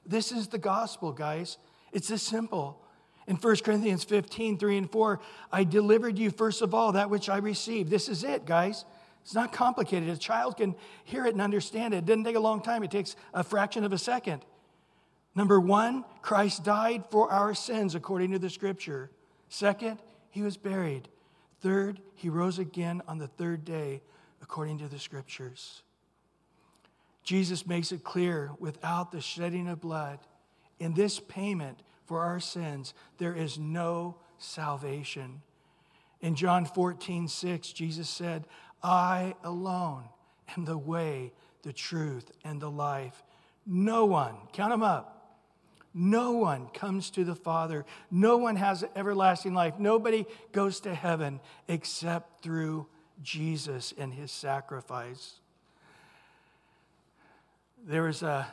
This 0.04 0.32
is 0.32 0.48
the 0.48 0.58
gospel, 0.58 1.12
guys. 1.12 1.58
It's 1.92 2.08
this 2.08 2.22
simple. 2.22 2.82
In 3.26 3.36
1 3.36 3.56
Corinthians 3.58 4.04
15, 4.04 4.58
3 4.58 4.76
and 4.76 4.90
4, 4.90 5.20
I 5.52 5.64
delivered 5.64 6.18
you 6.18 6.30
first 6.30 6.62
of 6.62 6.74
all 6.74 6.92
that 6.92 7.10
which 7.10 7.28
I 7.28 7.38
received. 7.38 7.90
This 7.90 8.08
is 8.08 8.24
it, 8.24 8.44
guys. 8.44 8.84
It's 9.22 9.34
not 9.34 9.52
complicated. 9.52 10.08
A 10.08 10.16
child 10.16 10.56
can 10.56 10.74
hear 11.04 11.26
it 11.26 11.34
and 11.34 11.42
understand 11.42 11.94
it. 11.94 11.98
It 11.98 12.06
doesn't 12.06 12.24
take 12.24 12.36
a 12.36 12.40
long 12.40 12.62
time, 12.62 12.82
it 12.82 12.90
takes 12.90 13.16
a 13.34 13.44
fraction 13.44 13.84
of 13.84 13.92
a 13.92 13.98
second. 13.98 14.44
Number 15.34 15.60
one, 15.60 16.04
Christ 16.22 16.64
died 16.64 17.04
for 17.10 17.30
our 17.30 17.54
sins 17.54 17.94
according 17.94 18.32
to 18.32 18.38
the 18.38 18.50
scripture. 18.50 19.10
Second, 19.48 19.98
he 20.30 20.42
was 20.42 20.56
buried. 20.56 21.08
Third, 21.60 22.00
he 22.14 22.28
rose 22.28 22.58
again 22.58 23.02
on 23.06 23.18
the 23.18 23.28
third 23.28 23.64
day 23.64 24.02
according 24.42 24.78
to 24.78 24.88
the 24.88 24.98
scriptures. 24.98 25.82
Jesus 27.22 27.66
makes 27.66 27.92
it 27.92 28.02
clear 28.02 28.50
without 28.58 29.12
the 29.12 29.20
shedding 29.20 29.68
of 29.68 29.80
blood, 29.80 30.18
in 30.78 30.94
this 30.94 31.20
payment 31.20 31.78
for 32.10 32.22
our 32.22 32.40
sins, 32.40 32.92
there 33.18 33.36
is 33.36 33.56
no 33.56 34.16
salvation. 34.36 35.42
In 36.20 36.34
John 36.34 36.64
14, 36.64 37.28
6, 37.28 37.72
Jesus 37.72 38.08
said, 38.08 38.46
I 38.82 39.36
alone 39.44 40.02
am 40.56 40.64
the 40.64 40.76
way, 40.76 41.32
the 41.62 41.72
truth, 41.72 42.32
and 42.42 42.60
the 42.60 42.68
life. 42.68 43.22
No 43.64 44.06
one, 44.06 44.34
count 44.52 44.72
them 44.72 44.82
up, 44.82 45.38
no 45.94 46.32
one 46.32 46.66
comes 46.74 47.10
to 47.10 47.22
the 47.22 47.36
Father. 47.36 47.84
No 48.10 48.38
one 48.38 48.56
has 48.56 48.84
everlasting 48.96 49.54
life. 49.54 49.78
Nobody 49.78 50.26
goes 50.50 50.80
to 50.80 50.92
heaven 50.92 51.38
except 51.68 52.42
through 52.42 52.88
Jesus 53.22 53.94
and 53.96 54.12
his 54.12 54.32
sacrifice. 54.32 55.34
There 57.86 58.02
was 58.02 58.24
a 58.24 58.48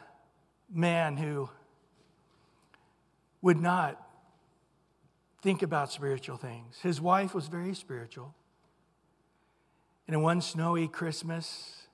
man 0.72 1.18
who 1.18 1.50
would 3.42 3.60
not 3.60 4.02
think 5.42 5.62
about 5.62 5.92
spiritual 5.92 6.38
things. 6.38 6.78
His 6.82 7.00
wife 7.00 7.34
was 7.34 7.48
very 7.48 7.74
spiritual. 7.74 8.34
And 10.08 10.16
in 10.16 10.22
one 10.22 10.42
snowy 10.42 10.88
Christmas, 10.88 11.88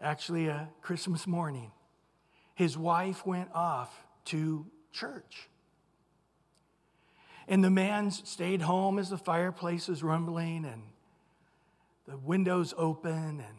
actually 0.00 0.48
a 0.48 0.68
Christmas 0.80 1.26
morning, 1.26 1.72
his 2.54 2.76
wife 2.76 3.24
went 3.26 3.50
off 3.54 4.04
to 4.26 4.66
church. 4.92 5.48
And 7.46 7.62
the 7.62 7.70
man 7.70 8.10
stayed 8.10 8.60
home 8.60 8.98
as 8.98 9.08
the 9.08 9.18
fireplace 9.18 9.88
was 9.88 10.02
rumbling 10.02 10.64
and 10.64 10.82
the 12.06 12.16
windows 12.18 12.74
open 12.76 13.12
and 13.12 13.56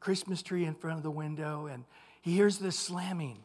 Christmas 0.00 0.42
tree 0.42 0.64
in 0.64 0.74
front 0.74 0.98
of 0.98 1.02
the 1.02 1.10
window. 1.10 1.66
And 1.66 1.84
he 2.20 2.34
hears 2.34 2.58
this 2.58 2.78
slamming. 2.78 3.38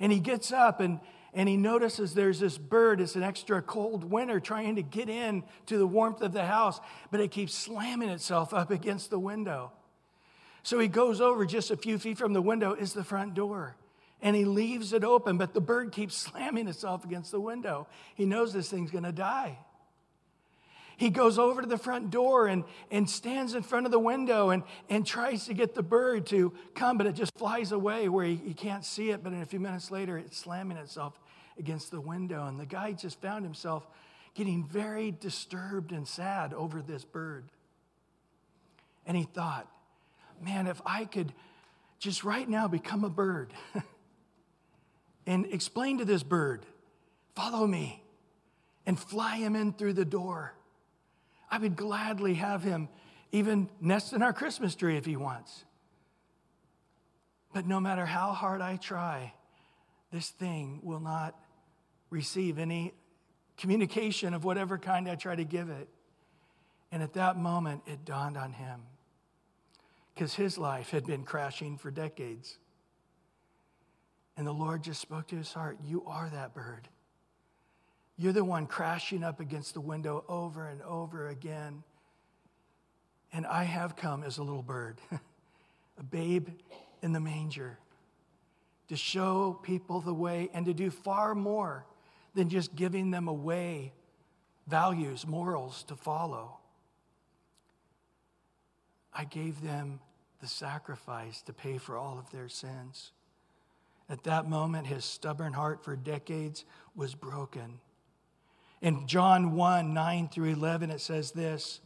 And 0.00 0.12
he 0.12 0.20
gets 0.20 0.52
up 0.52 0.80
and, 0.80 1.00
and 1.34 1.48
he 1.48 1.56
notices 1.56 2.14
there's 2.14 2.40
this 2.40 2.56
bird. 2.56 3.00
It's 3.00 3.16
an 3.16 3.22
extra 3.22 3.60
cold 3.60 4.04
winter 4.04 4.40
trying 4.40 4.76
to 4.76 4.82
get 4.82 5.08
in 5.08 5.42
to 5.66 5.76
the 5.76 5.86
warmth 5.86 6.22
of 6.22 6.32
the 6.32 6.44
house, 6.44 6.80
but 7.10 7.20
it 7.20 7.30
keeps 7.30 7.54
slamming 7.54 8.08
itself 8.08 8.54
up 8.54 8.70
against 8.70 9.10
the 9.10 9.18
window. 9.18 9.72
So 10.62 10.78
he 10.78 10.88
goes 10.88 11.20
over 11.20 11.44
just 11.44 11.70
a 11.70 11.76
few 11.76 11.98
feet 11.98 12.16
from 12.16 12.32
the 12.32 12.42
window 12.42 12.72
is 12.72 12.92
the 12.92 13.04
front 13.04 13.34
door 13.34 13.76
and 14.24 14.34
he 14.34 14.46
leaves 14.46 14.94
it 14.94 15.04
open, 15.04 15.36
but 15.36 15.52
the 15.52 15.60
bird 15.60 15.92
keeps 15.92 16.16
slamming 16.16 16.66
itself 16.66 17.04
against 17.04 17.30
the 17.30 17.40
window. 17.40 17.86
He 18.16 18.24
knows 18.24 18.52
this 18.52 18.70
thing's 18.70 18.90
to 18.90 19.12
die. 19.12 19.58
He 20.96 21.10
goes 21.10 21.40
over 21.40 21.60
to 21.60 21.66
the 21.66 21.76
front 21.76 22.10
door 22.10 22.46
and, 22.46 22.64
and 22.90 23.10
stands 23.10 23.54
in 23.54 23.62
front 23.64 23.84
of 23.84 23.92
the 23.92 23.98
window 23.98 24.50
and, 24.50 24.62
and 24.88 25.04
tries 25.04 25.46
to 25.46 25.54
get 25.54 25.74
the 25.74 25.82
bird 25.82 26.26
to 26.26 26.52
come, 26.74 26.98
but 26.98 27.06
it 27.06 27.14
just 27.14 27.36
flies 27.36 27.72
away 27.72 28.08
where 28.08 28.24
he, 28.24 28.36
he 28.36 28.54
can't 28.54 28.84
see 28.84 29.10
it. 29.10 29.22
But 29.22 29.32
in 29.32 29.42
a 29.42 29.46
few 29.46 29.58
minutes 29.58 29.90
later, 29.90 30.16
it's 30.16 30.36
slamming 30.38 30.76
itself 30.76 31.18
against 31.58 31.90
the 31.90 32.00
window. 32.00 32.46
And 32.46 32.58
the 32.58 32.66
guy 32.66 32.92
just 32.92 33.20
found 33.20 33.44
himself 33.44 33.86
getting 34.34 34.64
very 34.64 35.10
disturbed 35.10 35.92
and 35.92 36.06
sad 36.06 36.52
over 36.52 36.82
this 36.82 37.04
bird. 37.04 37.44
And 39.06 39.16
he 39.16 39.24
thought, 39.24 39.68
man, 40.42 40.66
if 40.66 40.80
I 40.84 41.04
could 41.04 41.32
just 41.98 42.24
right 42.24 42.48
now 42.48 42.68
become 42.68 43.04
a 43.04 43.08
bird. 43.08 43.52
and 45.26 45.46
explain 45.46 45.98
to 45.98 46.04
this 46.04 46.22
bird, 46.22 46.66
follow 47.34 47.66
me, 47.66 48.02
and 48.86 48.98
fly 48.98 49.36
him 49.36 49.56
in 49.56 49.72
through 49.72 49.94
the 49.94 50.04
door. 50.04 50.54
I 51.50 51.58
would 51.58 51.76
gladly 51.76 52.34
have 52.34 52.62
him 52.62 52.88
even 53.32 53.68
nest 53.80 54.12
in 54.12 54.22
our 54.22 54.32
Christmas 54.32 54.74
tree 54.74 54.96
if 54.96 55.04
he 55.04 55.16
wants. 55.16 55.64
But 57.52 57.66
no 57.66 57.80
matter 57.80 58.04
how 58.04 58.32
hard 58.32 58.60
I 58.60 58.76
try, 58.76 59.32
this 60.14 60.30
thing 60.30 60.78
will 60.84 61.00
not 61.00 61.34
receive 62.08 62.60
any 62.60 62.94
communication 63.56 64.32
of 64.32 64.44
whatever 64.44 64.78
kind 64.78 65.08
I 65.08 65.16
try 65.16 65.34
to 65.34 65.42
give 65.42 65.70
it. 65.70 65.88
And 66.92 67.02
at 67.02 67.14
that 67.14 67.36
moment, 67.36 67.82
it 67.84 68.04
dawned 68.04 68.36
on 68.36 68.52
him 68.52 68.82
because 70.14 70.34
his 70.34 70.56
life 70.56 70.90
had 70.90 71.04
been 71.04 71.24
crashing 71.24 71.78
for 71.78 71.90
decades. 71.90 72.58
And 74.36 74.46
the 74.46 74.52
Lord 74.52 74.84
just 74.84 75.00
spoke 75.00 75.26
to 75.28 75.36
his 75.36 75.52
heart 75.52 75.78
You 75.84 76.04
are 76.06 76.30
that 76.30 76.54
bird. 76.54 76.86
You're 78.16 78.32
the 78.32 78.44
one 78.44 78.68
crashing 78.68 79.24
up 79.24 79.40
against 79.40 79.74
the 79.74 79.80
window 79.80 80.24
over 80.28 80.68
and 80.68 80.80
over 80.82 81.26
again. 81.26 81.82
And 83.32 83.44
I 83.48 83.64
have 83.64 83.96
come 83.96 84.22
as 84.22 84.38
a 84.38 84.44
little 84.44 84.62
bird, 84.62 85.00
a 85.98 86.04
babe 86.04 86.50
in 87.02 87.12
the 87.12 87.18
manger, 87.18 87.80
to 88.88 88.96
show 88.96 89.58
people 89.62 90.00
the 90.00 90.14
way 90.14 90.50
and 90.52 90.66
to 90.66 90.74
do 90.74 90.90
far 90.90 91.34
more 91.34 91.86
than 92.34 92.48
just 92.48 92.74
giving 92.74 93.10
them 93.10 93.28
away 93.28 93.92
values, 94.66 95.26
morals 95.26 95.82
to 95.84 95.96
follow. 95.96 96.58
I 99.12 99.24
gave 99.24 99.62
them 99.62 100.00
the 100.40 100.48
sacrifice 100.48 101.42
to 101.42 101.52
pay 101.52 101.78
for 101.78 101.96
all 101.96 102.18
of 102.18 102.30
their 102.30 102.48
sins. 102.48 103.12
At 104.08 104.24
that 104.24 104.48
moment, 104.48 104.86
his 104.86 105.04
stubborn 105.04 105.52
heart 105.52 105.82
for 105.82 105.96
decades 105.96 106.64
was 106.94 107.14
broken. 107.14 107.80
In 108.82 109.06
John 109.06 109.52
1 109.52 109.94
9 109.94 110.28
through 110.28 110.50
11, 110.50 110.90
it 110.90 111.00
says 111.00 111.30
this 111.32 111.80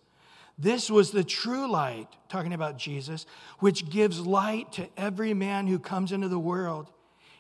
This 0.59 0.91
was 0.91 1.13
the 1.13 1.23
true 1.23 1.71
light, 1.71 2.09
talking 2.29 2.53
about 2.53 2.79
Jesus, 2.79 3.27
which 3.61 3.89
gives 3.89 4.27
light 4.27 4.73
to 4.73 4.89
every 4.97 5.33
man 5.33 5.69
who 5.69 5.79
comes 5.79 6.11
into 6.11 6.29
the 6.29 6.39
world. 6.39 6.91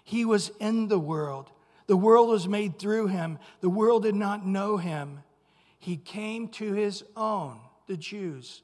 He 0.05 0.25
was 0.25 0.53
in 0.61 0.87
the 0.87 1.01
world. 1.01 1.51
The 1.89 1.97
world 1.97 2.29
was 2.29 2.47
made 2.47 2.79
through 2.79 3.09
him. 3.09 3.39
The 3.61 3.69
world 3.69 4.05
did 4.05 4.15
not 4.15 4.47
know 4.47 4.77
him. 4.77 5.25
He 5.81 5.97
came 5.97 6.49
to 6.49 6.73
his 6.73 7.03
own, 7.17 7.59
the 7.89 7.97
Jews, 7.97 8.63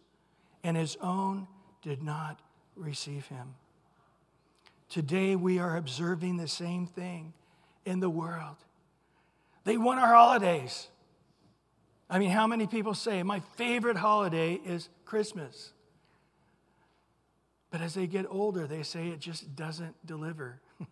and 0.63 0.77
his 0.77 0.97
own 1.01 1.49
did 1.83 2.03
not 2.03 2.41
receive 2.77 3.27
him. 3.27 3.55
Today 4.89 5.35
we 5.35 5.59
are 5.59 5.77
observing 5.77 6.37
the 6.37 6.49
same 6.49 6.87
thing 6.87 7.33
in 7.85 8.01
the 8.01 8.11
world. 8.11 8.57
They 9.65 9.77
want 9.77 10.01
our 10.01 10.15
holidays. 10.15 10.89
I 12.09 12.19
mean, 12.19 12.31
how 12.31 12.47
many 12.47 12.67
people 12.67 12.95
say, 12.95 13.23
my 13.23 13.41
favorite 13.57 13.97
holiday 13.97 14.55
is 14.55 14.89
Christmas? 15.05 15.73
But 17.71 17.81
as 17.81 17.95
they 17.95 18.07
get 18.07 18.27
older, 18.29 18.67
they 18.67 18.83
say 18.83 19.09
it 19.09 19.19
just 19.19 19.57
doesn't 19.57 19.95
deliver. 20.07 20.61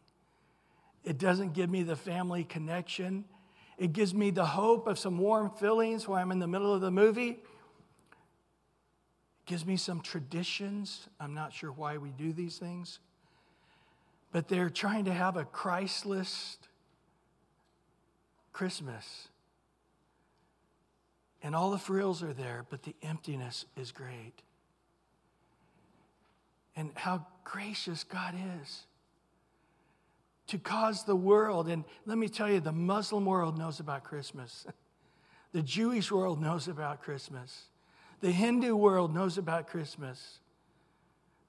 it 1.05 1.19
doesn't 1.19 1.53
give 1.53 1.71
me 1.71 1.83
the 1.83 1.97
family 1.97 2.45
connection. 2.45 3.25
It 3.79 3.93
gives 3.93 4.15
me 4.15 4.31
the 4.31 4.47
hope 4.47 4.87
of 4.87 4.99
some 4.99 5.19
warm 5.19 5.51
feelings 5.51 6.09
while 6.09 6.21
I'm 6.21 6.33
in 6.33 6.39
the 6.39 6.49
middle 6.49 6.75
of 6.75 6.81
the 6.81 6.91
movie. 6.91 7.29
It 7.29 7.39
gives 9.47 9.65
me 9.65 9.77
some 9.77 10.01
traditions. 10.01 11.09
I'm 11.21 11.35
not 11.35 11.53
sure 11.53 11.71
why 11.71 11.99
we 11.99 12.11
do 12.11 12.33
these 12.33 12.59
things. 12.59 12.99
But 14.33 14.49
they're 14.49 14.71
trying 14.71 15.05
to 15.05 15.13
have 15.13 15.37
a 15.37 15.45
Christless 15.45 16.57
Christmas. 18.53 19.29
And 21.43 21.57
all 21.57 21.71
the 21.71 21.79
frills 21.79 22.23
are 22.23 22.33
there, 22.33 22.65
but 22.71 22.85
the 22.85 22.95
emptiness 23.03 23.65
is 23.77 23.91
great 23.91 24.43
and 26.77 26.91
how 26.95 27.27
gracious 27.45 28.05
God 28.05 28.35
is 28.61 28.87
to 30.49 30.59
cause 30.59 31.05
the 31.05 31.17
world, 31.17 31.69
and 31.69 31.85
let 32.05 32.19
me 32.19 32.29
tell 32.29 32.51
you, 32.51 32.61
the 32.61 32.73
Muslim 32.73 33.25
world 33.25 33.59
knows 33.59 33.81
about 33.81 34.05
Christmas, 34.05 34.67
the 35.53 35.63
Jewish 35.63 36.11
world 36.11 36.41
knows 36.41 36.69
about 36.69 37.03
Christmas, 37.03 37.67
the 38.21 38.31
Hindu 38.31 38.77
world 38.77 39.15
knows 39.15 39.39
about 39.39 39.67
Christmas. 39.67 40.39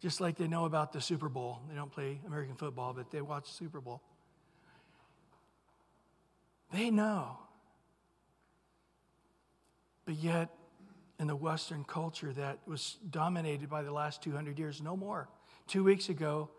Just 0.01 0.19
like 0.19 0.36
they 0.36 0.49
know 0.49 0.65
about 0.65 0.91
the 0.91 0.99
Super 0.99 1.29
Bowl. 1.29 1.62
They 1.69 1.75
don't 1.75 1.89
play 1.89 2.19
American 2.27 2.56
football, 2.56 2.91
but 2.91 3.10
they 3.10 3.21
watch 3.21 3.49
Super 3.49 3.79
Bowl. 3.79 4.01
They 6.73 6.89
know. 6.89 7.38
But 10.06 10.16
yet, 10.16 10.50
in 11.20 11.28
the 11.28 11.36
Western 11.36 11.84
culture 11.84 12.34
that 12.34 12.60
was 12.66 12.98
dominated 13.10 13.70
by 13.70 13.84
the 13.84 13.92
last 13.92 14.22
200 14.24 14.60
years, 14.60 14.82
no 14.82 14.98
more. 14.98 15.30
Two 15.68 15.84
weeks 15.84 16.10
ago, 16.10 16.50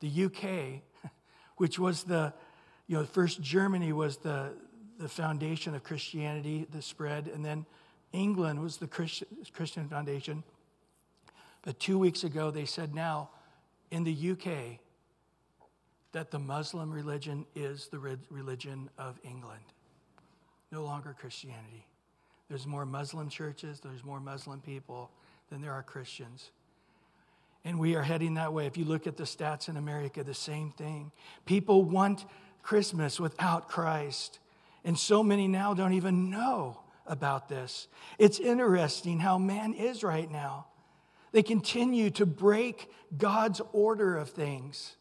the 0.00 0.24
UK, 0.24 0.82
which 1.56 1.78
was 1.78 2.04
the, 2.04 2.32
you 2.86 2.96
know, 2.98 3.04
first 3.04 3.40
Germany 3.40 3.92
was 3.92 4.16
the, 4.18 4.52
the 4.98 5.08
foundation 5.08 5.74
of 5.74 5.84
Christianity, 5.84 6.66
the 6.70 6.82
spread, 6.82 7.28
and 7.28 7.44
then 7.44 7.66
England 8.12 8.60
was 8.60 8.78
the 8.78 8.88
Christian, 8.88 9.28
Christian 9.52 9.88
foundation. 9.88 10.42
But 11.62 11.78
two 11.78 11.98
weeks 11.98 12.24
ago, 12.24 12.50
they 12.50 12.64
said 12.64 12.94
now 12.94 13.30
in 13.90 14.04
the 14.04 14.30
UK 14.32 14.80
that 16.12 16.30
the 16.30 16.38
Muslim 16.38 16.90
religion 16.90 17.46
is 17.54 17.88
the 17.88 18.18
religion 18.30 18.90
of 18.98 19.20
England, 19.22 19.62
no 20.72 20.82
longer 20.82 21.14
Christianity. 21.18 21.86
There's 22.50 22.66
more 22.66 22.84
Muslim 22.84 23.28
churches, 23.28 23.78
there's 23.78 24.04
more 24.04 24.18
Muslim 24.18 24.60
people 24.60 25.10
than 25.50 25.62
there 25.62 25.72
are 25.72 25.84
Christians. 25.84 26.50
And 27.64 27.78
we 27.78 27.94
are 27.94 28.02
heading 28.02 28.34
that 28.34 28.52
way. 28.52 28.66
If 28.66 28.76
you 28.76 28.84
look 28.84 29.06
at 29.06 29.16
the 29.16 29.22
stats 29.24 29.68
in 29.68 29.76
America, 29.76 30.24
the 30.24 30.34
same 30.34 30.72
thing. 30.72 31.12
People 31.46 31.84
want 31.84 32.24
Christmas 32.62 33.20
without 33.20 33.68
Christ. 33.68 34.40
And 34.84 34.98
so 34.98 35.22
many 35.22 35.46
now 35.46 35.74
don't 35.74 35.92
even 35.92 36.28
know 36.28 36.80
about 37.06 37.48
this. 37.48 37.86
It's 38.18 38.40
interesting 38.40 39.20
how 39.20 39.38
man 39.38 39.72
is 39.72 40.02
right 40.02 40.30
now. 40.30 40.66
They 41.30 41.44
continue 41.44 42.10
to 42.10 42.26
break 42.26 42.90
God's 43.16 43.60
order 43.72 44.16
of 44.16 44.30
things. 44.30 44.96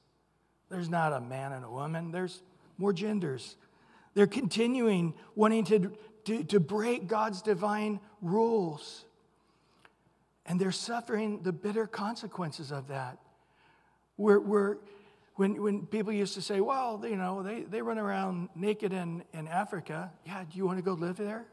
There's 0.70 0.90
not 0.90 1.14
a 1.14 1.22
man 1.22 1.54
and 1.54 1.66
a 1.66 1.70
woman, 1.70 2.12
there's 2.12 2.44
more 2.78 2.94
genders. 2.94 3.56
They're 4.14 4.28
continuing 4.28 5.14
wanting 5.36 5.66
to 5.66 5.92
to, 6.30 6.44
to 6.44 6.60
break 6.60 7.08
God's 7.08 7.42
divine 7.42 8.00
rules. 8.22 9.04
And 10.46 10.62
they're 10.62 10.72
suffering 10.72 11.42
the 11.42 11.52
bitter 11.52 11.88
consequences 11.88 12.72
of 12.72 12.88
that. 12.90 13.18
We're, 14.18 14.40
we're, 14.40 14.78
when, 15.36 15.62
when 15.62 15.86
people 15.88 16.14
used 16.14 16.36
to 16.36 16.42
say, 16.42 16.62
well, 16.62 17.02
you 17.04 17.16
know, 17.16 17.42
they, 17.42 17.62
they 17.62 17.82
run 17.82 17.98
around 17.98 18.50
naked 18.56 18.94
in, 18.94 19.24
in 19.34 19.48
Africa, 19.48 20.12
yeah, 20.26 20.44
do 20.44 20.58
you 20.58 20.66
want 20.66 20.78
to 20.78 20.84
go 20.84 20.94
live 20.94 21.18
there? 21.18 21.46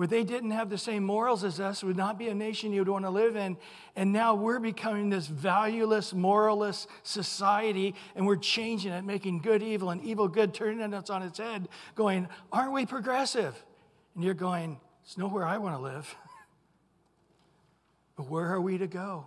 Where 0.00 0.06
they 0.06 0.24
didn't 0.24 0.52
have 0.52 0.70
the 0.70 0.78
same 0.78 1.04
morals 1.04 1.44
as 1.44 1.60
us 1.60 1.84
would 1.84 1.94
not 1.94 2.18
be 2.18 2.28
a 2.28 2.34
nation 2.34 2.72
you'd 2.72 2.88
want 2.88 3.04
to 3.04 3.10
live 3.10 3.36
in. 3.36 3.54
And 3.94 4.14
now 4.14 4.34
we're 4.34 4.58
becoming 4.58 5.10
this 5.10 5.26
valueless, 5.26 6.14
moralist 6.14 6.88
society, 7.02 7.94
and 8.16 8.26
we're 8.26 8.36
changing 8.36 8.92
it, 8.92 9.04
making 9.04 9.40
good 9.40 9.62
evil 9.62 9.90
and 9.90 10.02
evil 10.02 10.26
good, 10.26 10.54
turning 10.54 10.80
it 10.80 11.10
on 11.10 11.22
its 11.22 11.36
head, 11.36 11.68
going, 11.96 12.28
Aren't 12.50 12.72
we 12.72 12.86
progressive? 12.86 13.62
And 14.14 14.24
you're 14.24 14.32
going, 14.32 14.80
It's 15.04 15.18
nowhere 15.18 15.44
I 15.44 15.58
want 15.58 15.76
to 15.76 15.82
live. 15.82 16.16
but 18.16 18.30
where 18.30 18.54
are 18.54 18.60
we 18.62 18.78
to 18.78 18.86
go? 18.86 19.26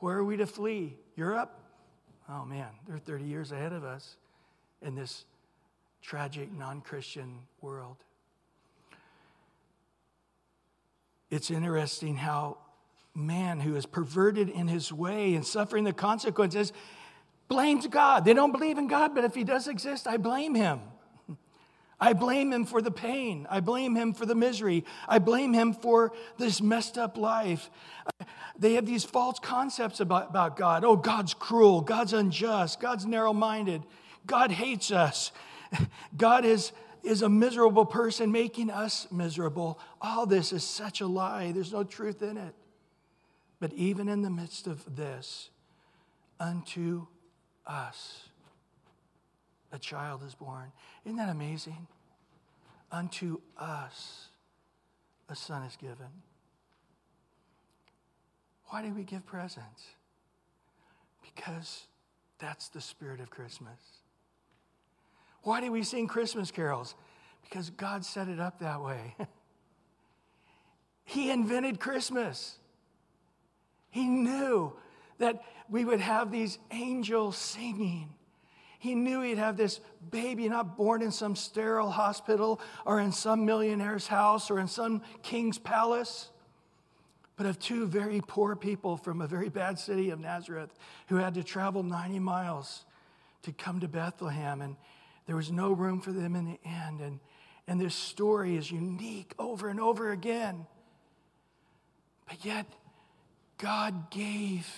Where 0.00 0.18
are 0.18 0.24
we 0.24 0.36
to 0.38 0.48
flee? 0.48 0.96
Europe? 1.14 1.56
Oh 2.28 2.44
man, 2.44 2.70
they're 2.88 2.98
30 2.98 3.22
years 3.22 3.52
ahead 3.52 3.72
of 3.72 3.84
us 3.84 4.16
in 4.84 4.96
this 4.96 5.26
tragic 6.00 6.50
non 6.50 6.80
Christian 6.80 7.38
world. 7.60 7.98
It's 11.32 11.50
interesting 11.50 12.16
how 12.16 12.58
man 13.14 13.58
who 13.58 13.74
is 13.74 13.86
perverted 13.86 14.50
in 14.50 14.68
his 14.68 14.92
way 14.92 15.34
and 15.34 15.46
suffering 15.46 15.84
the 15.84 15.92
consequences 15.94 16.74
blames 17.48 17.86
God. 17.86 18.26
They 18.26 18.34
don't 18.34 18.52
believe 18.52 18.76
in 18.76 18.86
God, 18.86 19.14
but 19.14 19.24
if 19.24 19.34
he 19.34 19.42
does 19.42 19.66
exist, 19.66 20.06
I 20.06 20.18
blame 20.18 20.54
him. 20.54 20.80
I 21.98 22.12
blame 22.12 22.52
him 22.52 22.66
for 22.66 22.82
the 22.82 22.90
pain. 22.90 23.46
I 23.48 23.60
blame 23.60 23.96
him 23.96 24.12
for 24.12 24.26
the 24.26 24.34
misery. 24.34 24.84
I 25.08 25.20
blame 25.20 25.54
him 25.54 25.72
for 25.72 26.12
this 26.36 26.60
messed 26.60 26.98
up 26.98 27.16
life. 27.16 27.70
They 28.58 28.74
have 28.74 28.84
these 28.84 29.04
false 29.04 29.38
concepts 29.38 30.00
about, 30.00 30.28
about 30.28 30.58
God. 30.58 30.84
Oh, 30.84 30.96
God's 30.96 31.32
cruel. 31.32 31.80
God's 31.80 32.12
unjust. 32.12 32.78
God's 32.78 33.06
narrow 33.06 33.32
minded. 33.32 33.84
God 34.26 34.50
hates 34.50 34.90
us. 34.90 35.32
God 36.18 36.44
is 36.44 36.72
is 37.02 37.22
a 37.22 37.28
miserable 37.28 37.84
person 37.84 38.30
making 38.30 38.70
us 38.70 39.10
miserable. 39.10 39.78
All 40.00 40.26
this 40.26 40.52
is 40.52 40.62
such 40.64 41.00
a 41.00 41.06
lie. 41.06 41.52
There's 41.52 41.72
no 41.72 41.84
truth 41.84 42.22
in 42.22 42.36
it. 42.36 42.54
But 43.60 43.72
even 43.74 44.08
in 44.08 44.22
the 44.22 44.30
midst 44.30 44.66
of 44.66 44.96
this, 44.96 45.50
unto 46.40 47.06
us 47.66 48.28
a 49.72 49.78
child 49.78 50.22
is 50.26 50.34
born. 50.34 50.72
Isn't 51.04 51.16
that 51.16 51.28
amazing? 51.28 51.86
Unto 52.90 53.40
us 53.56 54.28
a 55.28 55.36
son 55.36 55.62
is 55.62 55.76
given. 55.76 56.10
Why 58.66 58.82
do 58.82 58.92
we 58.92 59.04
give 59.04 59.24
presents? 59.26 59.86
Because 61.22 61.86
that's 62.38 62.68
the 62.68 62.80
spirit 62.80 63.20
of 63.20 63.30
Christmas. 63.30 64.01
Why 65.42 65.60
do 65.60 65.72
we 65.72 65.82
sing 65.82 66.06
Christmas 66.06 66.50
carols? 66.50 66.94
Because 67.42 67.70
God 67.70 68.04
set 68.04 68.28
it 68.28 68.40
up 68.40 68.60
that 68.60 68.82
way. 68.82 69.16
he 71.04 71.30
invented 71.30 71.80
Christmas. 71.80 72.58
He 73.90 74.06
knew 74.06 74.72
that 75.18 75.42
we 75.68 75.84
would 75.84 76.00
have 76.00 76.30
these 76.30 76.58
angels 76.70 77.36
singing. 77.36 78.08
He 78.78 78.94
knew 78.94 79.20
he'd 79.22 79.38
have 79.38 79.56
this 79.56 79.80
baby 80.10 80.48
not 80.48 80.76
born 80.76 81.02
in 81.02 81.12
some 81.12 81.36
sterile 81.36 81.90
hospital 81.90 82.60
or 82.84 82.98
in 83.00 83.12
some 83.12 83.46
millionaire's 83.46 84.08
house 84.08 84.50
or 84.50 84.58
in 84.58 84.66
some 84.66 85.02
king's 85.22 85.58
palace, 85.58 86.30
but 87.36 87.46
of 87.46 87.60
two 87.60 87.86
very 87.86 88.20
poor 88.26 88.56
people 88.56 88.96
from 88.96 89.20
a 89.20 89.26
very 89.26 89.48
bad 89.48 89.78
city 89.78 90.10
of 90.10 90.18
Nazareth 90.18 90.74
who 91.06 91.16
had 91.16 91.34
to 91.34 91.44
travel 91.44 91.82
90 91.82 92.18
miles 92.18 92.84
to 93.42 93.52
come 93.52 93.78
to 93.80 93.88
Bethlehem. 93.88 94.60
And 94.60 94.76
there 95.32 95.38
was 95.38 95.50
no 95.50 95.72
room 95.72 96.02
for 96.02 96.12
them 96.12 96.36
in 96.36 96.44
the 96.44 96.60
end. 96.62 97.00
And, 97.00 97.18
and 97.66 97.80
this 97.80 97.94
story 97.94 98.54
is 98.54 98.70
unique 98.70 99.32
over 99.38 99.70
and 99.70 99.80
over 99.80 100.12
again. 100.12 100.66
But 102.28 102.44
yet, 102.44 102.66
God 103.56 104.10
gave 104.10 104.68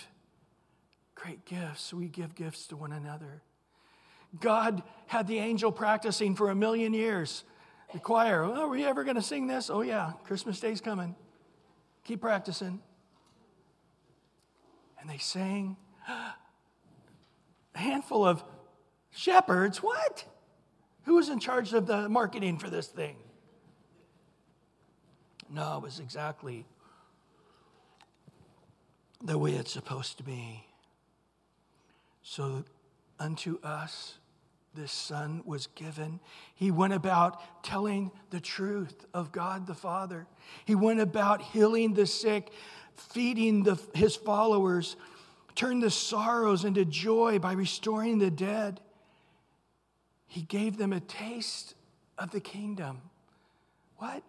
great 1.13 1.43
gifts. 1.43 1.93
We 1.93 2.07
give 2.07 2.35
gifts 2.35 2.67
to 2.67 2.77
one 2.77 2.93
another. 2.93 3.41
God 4.39 4.81
had 5.07 5.27
the 5.27 5.39
angel 5.39 5.73
practicing 5.73 6.35
for 6.35 6.49
a 6.49 6.55
million 6.55 6.93
years. 6.93 7.43
The 7.91 7.99
choir, 7.99 8.45
oh, 8.45 8.53
are 8.53 8.69
we 8.69 8.85
ever 8.85 9.03
going 9.03 9.17
to 9.17 9.21
sing 9.21 9.47
this? 9.47 9.69
Oh, 9.69 9.81
yeah, 9.81 10.13
Christmas 10.23 10.57
Day's 10.61 10.79
coming. 10.79 11.17
Keep 12.05 12.21
practicing. 12.21 12.79
And 15.01 15.09
they 15.09 15.17
sang. 15.17 15.75
A 16.07 17.77
handful 17.77 18.25
of 18.25 18.41
shepherds, 19.11 19.83
what? 19.83 20.23
Who 21.05 21.15
was 21.15 21.29
in 21.29 21.39
charge 21.39 21.73
of 21.73 21.87
the 21.87 22.09
marketing 22.09 22.57
for 22.57 22.69
this 22.69 22.87
thing? 22.87 23.15
No, 25.49 25.77
it 25.77 25.83
was 25.83 25.99
exactly 25.99 26.65
the 29.23 29.37
way 29.37 29.51
it's 29.51 29.71
supposed 29.71 30.17
to 30.17 30.23
be. 30.23 30.65
So 32.23 32.65
unto 33.19 33.59
us 33.63 34.17
this 34.73 34.91
Son 34.91 35.41
was 35.45 35.67
given. 35.67 36.19
He 36.53 36.69
went 36.69 36.93
about 36.93 37.63
telling 37.63 38.11
the 38.29 38.41
truth 38.41 39.05
of 39.13 39.31
God 39.31 39.67
the 39.67 39.73
Father. 39.73 40.27
He 40.65 40.75
went 40.75 40.99
about 40.99 41.41
healing 41.41 41.93
the 41.93 42.05
sick, 42.05 42.51
feeding 42.95 43.63
the, 43.63 43.79
his 43.93 44.15
followers, 44.15 44.97
turned 45.55 45.81
the 45.81 45.89
sorrows 45.89 46.65
into 46.65 46.83
joy 46.83 47.39
by 47.39 47.53
restoring 47.53 48.19
the 48.19 48.31
dead. 48.31 48.81
He 50.35 50.41
gave 50.41 50.75
them 50.75 50.91
a 50.91 50.99
taste 50.99 51.75
of 52.17 52.31
the 52.31 52.41
kingdom. 52.41 52.99
What? 53.99 54.21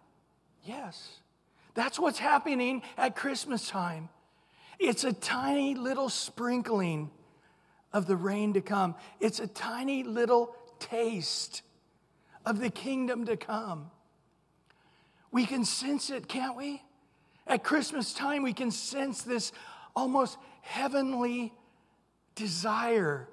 Yes. 0.63 1.19
That's 1.73 1.99
what's 1.99 2.17
happening 2.17 2.81
at 2.97 3.13
Christmas 3.13 3.67
time. 3.67 4.07
It's 4.79 5.03
a 5.03 5.11
tiny 5.11 5.75
little 5.75 6.07
sprinkling 6.07 7.11
of 7.91 8.07
the 8.07 8.15
rain 8.15 8.53
to 8.53 8.61
come. 8.61 8.95
It's 9.19 9.41
a 9.41 9.47
tiny 9.47 10.03
little 10.03 10.55
taste 10.79 11.61
of 12.45 12.61
the 12.61 12.69
kingdom 12.69 13.25
to 13.25 13.35
come. 13.35 13.91
We 15.29 15.45
can 15.45 15.65
sense 15.65 16.09
it, 16.09 16.29
can't 16.29 16.55
we? 16.55 16.81
At 17.45 17.65
Christmas 17.65 18.13
time, 18.13 18.43
we 18.43 18.53
can 18.53 18.71
sense 18.71 19.23
this 19.23 19.51
almost 19.93 20.37
heavenly 20.61 21.51
desire 22.33 23.27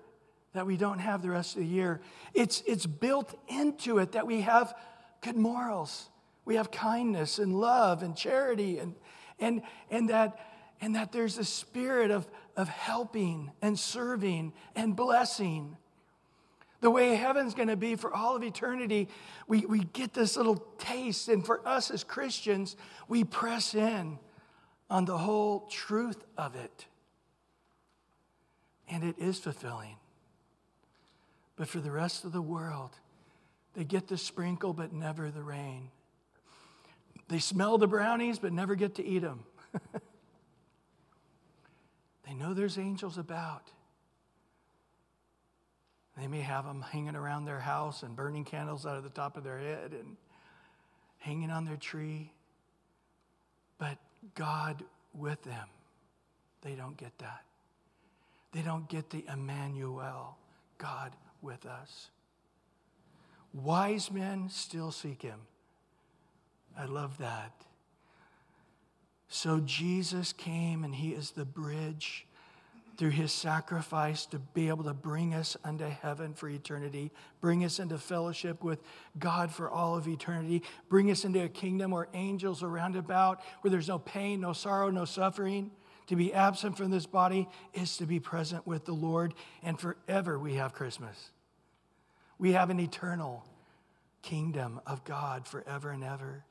that 0.54 0.66
we 0.66 0.76
don't 0.76 1.00
have 1.00 1.20
the 1.20 1.30
rest 1.30 1.56
of 1.56 1.60
the 1.60 1.66
year. 1.66 2.00
It's, 2.32 2.62
it's 2.66 2.86
built 2.86 3.38
into 3.48 3.98
it 3.98 4.12
that 4.12 4.26
we 4.26 4.40
have 4.40 4.74
good 5.20 5.36
morals, 5.36 6.08
we 6.44 6.56
have 6.56 6.70
kindness 6.70 7.38
and 7.38 7.58
love 7.58 8.02
and 8.02 8.16
charity, 8.16 8.78
and, 8.78 8.94
and, 9.38 9.62
and, 9.90 10.08
that, 10.10 10.38
and 10.80 10.94
that 10.94 11.12
there's 11.12 11.38
a 11.38 11.44
spirit 11.44 12.10
of, 12.10 12.28
of 12.56 12.68
helping 12.68 13.50
and 13.60 13.78
serving 13.78 14.52
and 14.76 14.94
blessing. 14.94 15.76
The 16.80 16.90
way 16.90 17.14
heaven's 17.14 17.54
going 17.54 17.68
to 17.68 17.76
be 17.76 17.96
for 17.96 18.12
all 18.12 18.36
of 18.36 18.44
eternity, 18.44 19.08
we, 19.48 19.64
we 19.64 19.80
get 19.80 20.12
this 20.12 20.36
little 20.36 20.66
taste. 20.78 21.28
And 21.28 21.44
for 21.44 21.66
us 21.66 21.90
as 21.90 22.04
Christians, 22.04 22.76
we 23.08 23.24
press 23.24 23.74
in 23.74 24.18
on 24.90 25.06
the 25.06 25.16
whole 25.16 25.60
truth 25.70 26.22
of 26.36 26.54
it. 26.54 26.86
And 28.86 29.02
it 29.02 29.18
is 29.18 29.38
fulfilling. 29.38 29.96
But 31.56 31.68
for 31.68 31.80
the 31.80 31.90
rest 31.90 32.24
of 32.24 32.32
the 32.32 32.42
world, 32.42 32.90
they 33.74 33.84
get 33.84 34.08
the 34.08 34.18
sprinkle, 34.18 34.72
but 34.72 34.92
never 34.92 35.30
the 35.30 35.42
rain. 35.42 35.90
They 37.28 37.38
smell 37.38 37.78
the 37.78 37.86
brownies, 37.86 38.38
but 38.38 38.52
never 38.52 38.74
get 38.74 38.96
to 38.96 39.04
eat 39.04 39.20
them. 39.20 39.44
they 42.26 42.34
know 42.34 42.54
there's 42.54 42.78
angels 42.78 43.18
about. 43.18 43.70
They 46.16 46.28
may 46.28 46.40
have 46.40 46.64
them 46.64 46.82
hanging 46.82 47.16
around 47.16 47.44
their 47.44 47.58
house 47.58 48.02
and 48.02 48.14
burning 48.14 48.44
candles 48.44 48.86
out 48.86 48.96
of 48.96 49.02
the 49.02 49.10
top 49.10 49.36
of 49.36 49.42
their 49.42 49.58
head 49.58 49.92
and 49.92 50.16
hanging 51.18 51.50
on 51.50 51.64
their 51.64 51.76
tree. 51.76 52.32
But 53.78 53.98
God 54.34 54.84
with 55.12 55.42
them, 55.42 55.66
they 56.62 56.74
don't 56.74 56.96
get 56.96 57.16
that. 57.18 57.42
They 58.52 58.62
don't 58.62 58.88
get 58.88 59.10
the 59.10 59.24
Emmanuel, 59.32 60.36
God 60.78 61.10
with 61.44 61.66
us. 61.66 62.10
Wise 63.52 64.10
men 64.10 64.48
still 64.48 64.90
seek 64.90 65.22
him. 65.22 65.40
I 66.76 66.86
love 66.86 67.18
that. 67.18 67.52
So 69.28 69.60
Jesus 69.60 70.32
came 70.32 70.82
and 70.82 70.94
he 70.94 71.10
is 71.10 71.30
the 71.30 71.44
bridge 71.44 72.26
through 72.96 73.10
his 73.10 73.32
sacrifice 73.32 74.26
to 74.26 74.38
be 74.38 74.68
able 74.68 74.84
to 74.84 74.94
bring 74.94 75.34
us 75.34 75.56
unto 75.64 75.84
heaven 75.84 76.34
for 76.34 76.48
eternity, 76.48 77.10
bring 77.40 77.64
us 77.64 77.78
into 77.78 77.98
fellowship 77.98 78.62
with 78.62 78.80
God 79.18 79.50
for 79.50 79.68
all 79.68 79.96
of 79.96 80.06
eternity, 80.06 80.62
bring 80.88 81.10
us 81.10 81.24
into 81.24 81.42
a 81.42 81.48
kingdom 81.48 81.90
where 81.90 82.08
angels 82.14 82.62
are 82.62 82.68
round 82.68 82.96
about, 82.96 83.42
where 83.60 83.70
there's 83.70 83.88
no 83.88 83.98
pain, 83.98 84.40
no 84.40 84.52
sorrow, 84.52 84.90
no 84.90 85.04
suffering. 85.04 85.70
To 86.08 86.16
be 86.16 86.34
absent 86.34 86.76
from 86.76 86.90
this 86.90 87.06
body 87.06 87.48
is 87.72 87.96
to 87.96 88.06
be 88.06 88.20
present 88.20 88.66
with 88.66 88.84
the 88.84 88.92
Lord, 88.92 89.34
and 89.62 89.80
forever 89.80 90.38
we 90.38 90.54
have 90.54 90.74
Christmas. 90.74 91.30
We 92.38 92.52
have 92.52 92.70
an 92.70 92.80
eternal 92.80 93.44
kingdom 94.22 94.80
of 94.86 95.04
God 95.04 95.46
forever 95.46 95.90
and 95.90 96.02
ever. 96.02 96.44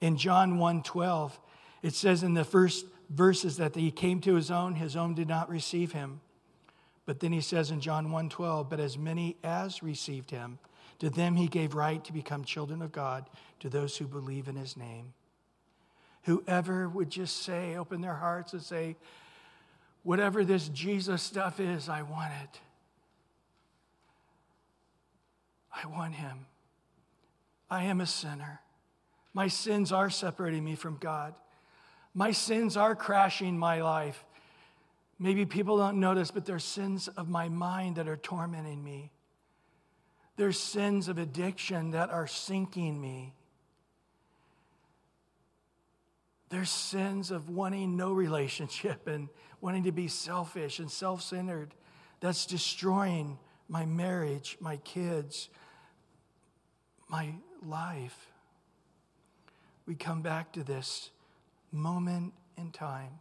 In 0.00 0.16
John 0.16 0.58
1:12, 0.58 1.38
it 1.82 1.94
says 1.94 2.22
in 2.22 2.34
the 2.34 2.44
first 2.44 2.86
verses 3.10 3.56
that 3.56 3.74
he 3.74 3.90
came 3.90 4.20
to 4.20 4.34
his 4.34 4.50
own, 4.50 4.74
his 4.74 4.96
own 4.96 5.14
did 5.14 5.28
not 5.28 5.48
receive 5.48 5.92
him. 5.92 6.20
But 7.06 7.20
then 7.20 7.32
he 7.32 7.40
says 7.40 7.70
in 7.70 7.80
John 7.80 8.08
1:12, 8.08 8.68
but 8.68 8.80
as 8.80 8.98
many 8.98 9.36
as 9.42 9.82
received 9.82 10.30
him, 10.30 10.58
to 10.98 11.08
them 11.08 11.36
he 11.36 11.48
gave 11.48 11.74
right 11.74 12.04
to 12.04 12.12
become 12.12 12.44
children 12.44 12.82
of 12.82 12.92
God, 12.92 13.30
to 13.60 13.68
those 13.68 13.96
who 13.96 14.06
believe 14.06 14.48
in 14.48 14.56
his 14.56 14.76
name. 14.76 15.14
Whoever 16.24 16.88
would 16.88 17.10
just 17.10 17.42
say, 17.44 17.76
open 17.76 18.00
their 18.00 18.16
hearts 18.16 18.52
and 18.52 18.62
say, 18.62 18.96
whatever 20.02 20.44
this 20.44 20.68
Jesus 20.68 21.22
stuff 21.22 21.60
is, 21.60 21.88
I 21.88 22.02
want 22.02 22.32
it. 22.42 22.60
I 25.82 25.86
want 25.86 26.14
him. 26.14 26.46
I 27.70 27.84
am 27.84 28.00
a 28.00 28.06
sinner. 28.06 28.60
My 29.34 29.48
sins 29.48 29.92
are 29.92 30.10
separating 30.10 30.64
me 30.64 30.74
from 30.74 30.96
God. 30.98 31.34
My 32.14 32.32
sins 32.32 32.76
are 32.76 32.96
crashing 32.96 33.58
my 33.58 33.82
life. 33.82 34.24
Maybe 35.18 35.46
people 35.46 35.76
don't 35.76 36.00
notice, 36.00 36.30
but 36.30 36.46
there's 36.46 36.64
sins 36.64 37.08
of 37.08 37.28
my 37.28 37.48
mind 37.48 37.96
that 37.96 38.08
are 38.08 38.16
tormenting 38.16 38.82
me. 38.82 39.12
There's 40.36 40.58
sins 40.58 41.08
of 41.08 41.18
addiction 41.18 41.90
that 41.90 42.10
are 42.10 42.26
sinking 42.26 43.00
me. 43.00 43.34
There's 46.48 46.70
sins 46.70 47.30
of 47.30 47.50
wanting 47.50 47.96
no 47.96 48.12
relationship 48.12 49.06
and 49.06 49.28
wanting 49.60 49.84
to 49.84 49.92
be 49.92 50.08
selfish 50.08 50.78
and 50.78 50.90
self 50.90 51.22
centered 51.22 51.74
that's 52.20 52.46
destroying 52.46 53.38
my 53.68 53.84
marriage, 53.84 54.56
my 54.60 54.78
kids, 54.78 55.50
my 57.08 57.32
life. 57.64 58.28
We 59.86 59.94
come 59.94 60.22
back 60.22 60.52
to 60.52 60.62
this 60.62 61.10
moment 61.72 62.32
in 62.56 62.70
time. 62.70 63.20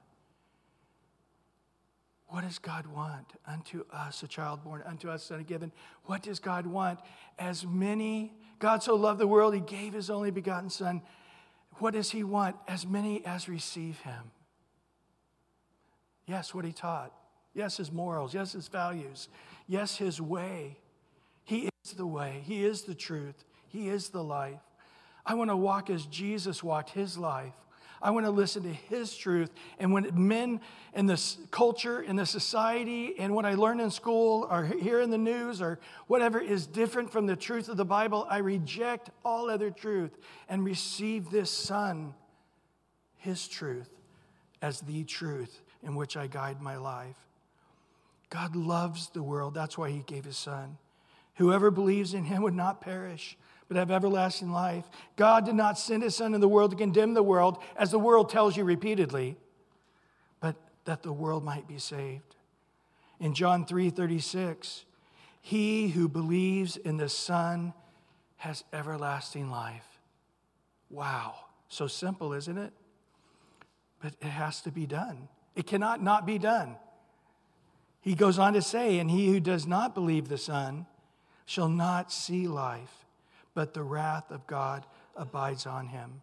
What 2.30 2.44
does 2.44 2.60
God 2.60 2.88
want 2.88 3.34
unto 3.48 3.86
us, 3.92 4.22
a 4.22 4.28
child 4.28 4.64
born, 4.64 4.84
unto 4.86 5.10
us, 5.10 5.24
son 5.24 5.44
given? 5.44 5.72
What 6.06 6.24
does 6.24 6.40
God 6.40 6.68
want? 6.68 7.00
As 7.40 7.66
many, 7.66 8.34
God 8.60 8.84
so 8.84 8.96
loved 8.96 9.20
the 9.20 9.28
world, 9.28 9.54
he 9.54 9.62
gave 9.62 9.94
his 9.94 10.10
only 10.10 10.32
begotten 10.32 10.70
Son. 10.70 11.02
What 11.76 11.94
does 11.94 12.12
he 12.12 12.24
want? 12.24 12.58
As 12.68 12.86
many 12.86 13.26
as 13.26 13.48
receive 13.48 14.00
him. 14.00 14.32
Yes, 16.26 16.54
what 16.54 16.66
he 16.66 16.74
taught. 16.74 17.14
Yes, 17.54 17.78
his 17.78 17.92
morals. 17.92 18.34
Yes, 18.34 18.52
his 18.52 18.68
values. 18.68 19.30
Yes, 19.68 19.96
his 19.96 20.20
way. 20.20 20.78
He 21.46 21.70
is 21.86 21.94
the 21.94 22.06
way. 22.06 22.44
He 22.46 22.66
is 22.66 22.82
the 22.82 22.96
truth. 22.96 23.46
He 23.68 23.90
is 23.90 24.10
the 24.10 24.24
life. 24.24 24.60
I 25.26 25.34
want 25.34 25.50
to 25.50 25.58
walk 25.58 25.90
as 25.90 26.06
Jesus 26.06 26.64
walked 26.64 26.92
his 26.92 27.18
life. 27.18 27.54
I 28.02 28.12
want 28.12 28.26
to 28.26 28.32
listen 28.32 28.64
to 28.64 28.74
his 28.74 29.16
truth. 29.16 29.52
And 29.80 29.92
when 29.92 30.10
men 30.14 30.62
in 30.94 31.08
this 31.08 31.38
culture, 31.52 32.02
in 32.02 32.16
the 32.16 32.26
society, 32.26 33.16
and 33.18 33.34
what 33.34 33.46
I 33.46 33.56
learn 33.56 33.80
in 33.80 33.90
school 33.90 34.48
or 34.50 34.66
hear 34.66 35.02
in 35.02 35.10
the 35.10 35.18
news 35.18 35.62
or 35.62 35.80
whatever 36.06 36.40
is 36.40 36.68
different 36.68 37.12
from 37.12 37.26
the 37.26 37.36
truth 37.36 37.70
of 37.70 37.78
the 37.78 37.86
Bible, 37.86 38.28
I 38.30 38.38
reject 38.38 39.10
all 39.26 39.50
other 39.50 39.72
truth 39.72 40.16
and 40.48 40.64
receive 40.64 41.32
this 41.32 41.50
Son, 41.50 42.14
his 43.18 43.48
truth, 43.48 43.90
as 44.62 44.82
the 44.82 45.04
truth 45.04 45.62
in 45.84 45.96
which 45.96 46.16
I 46.16 46.28
guide 46.28 46.62
my 46.62 46.78
life. 46.78 47.18
God 48.30 48.56
loves 48.56 49.10
the 49.10 49.24
world. 49.24 49.54
That's 49.54 49.78
why 49.78 49.90
he 49.90 50.04
gave 50.06 50.26
his 50.26 50.38
Son. 50.38 50.78
Whoever 51.36 51.72
believes 51.72 52.14
in 52.14 52.26
him 52.26 52.42
would 52.44 52.56
not 52.56 52.82
perish 52.82 53.38
but 53.68 53.78
have 53.78 53.92
everlasting 53.92 54.52
life. 54.52 54.86
God 55.16 55.46
did 55.46 55.56
not 55.56 55.78
send 55.78 56.04
his 56.04 56.16
Son 56.16 56.34
in 56.34 56.42
the 56.42 56.48
world 56.48 56.72
to 56.72 56.78
condemn 56.78 57.14
the 57.14 57.24
world, 57.24 57.58
as 57.76 57.92
the 57.92 58.00
world 58.00 58.30
tells 58.30 58.56
you 58.56 58.64
repeatedly, 58.64 59.38
but 60.40 60.56
that 60.86 61.04
the 61.04 61.12
world 61.12 61.44
might 61.44 61.68
be 61.68 61.78
saved. 61.78 62.36
In 63.20 63.34
John 63.34 63.66
3 63.66 63.90
36, 63.90 64.86
he 65.42 65.90
who 65.90 66.08
believes 66.08 66.78
in 66.78 66.98
the 66.98 67.10
Son 67.10 67.74
has 68.38 68.64
everlasting 68.72 69.50
life. 69.50 70.00
Wow. 70.90 71.36
So 71.68 71.88
simple, 71.88 72.34
isn't 72.34 72.58
it? 72.58 72.72
But 74.00 74.14
it 74.22 74.28
has 74.28 74.62
to 74.62 74.72
be 74.72 74.86
done. 74.86 75.28
It 75.56 75.66
cannot 75.66 76.02
not 76.02 76.26
be 76.26 76.38
done. 76.38 76.76
He 78.00 78.14
goes 78.14 78.40
on 78.40 78.54
to 78.54 78.62
say, 78.62 79.00
And 79.00 79.10
he 79.10 79.28
who 79.28 79.40
does 79.40 79.66
not 79.66 79.94
believe 79.96 80.30
the 80.30 80.38
Son 80.38 80.86
shall 81.46 81.68
not 81.68 82.12
see 82.12 82.48
life 82.48 83.07
but 83.58 83.74
the 83.74 83.82
wrath 83.82 84.30
of 84.30 84.46
God 84.46 84.86
abides 85.16 85.66
on 85.66 85.88
him. 85.88 86.22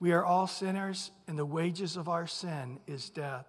We 0.00 0.12
are 0.12 0.22
all 0.22 0.46
sinners, 0.46 1.12
and 1.26 1.38
the 1.38 1.46
wages 1.46 1.96
of 1.96 2.10
our 2.10 2.26
sin 2.26 2.78
is 2.86 3.08
death. 3.08 3.46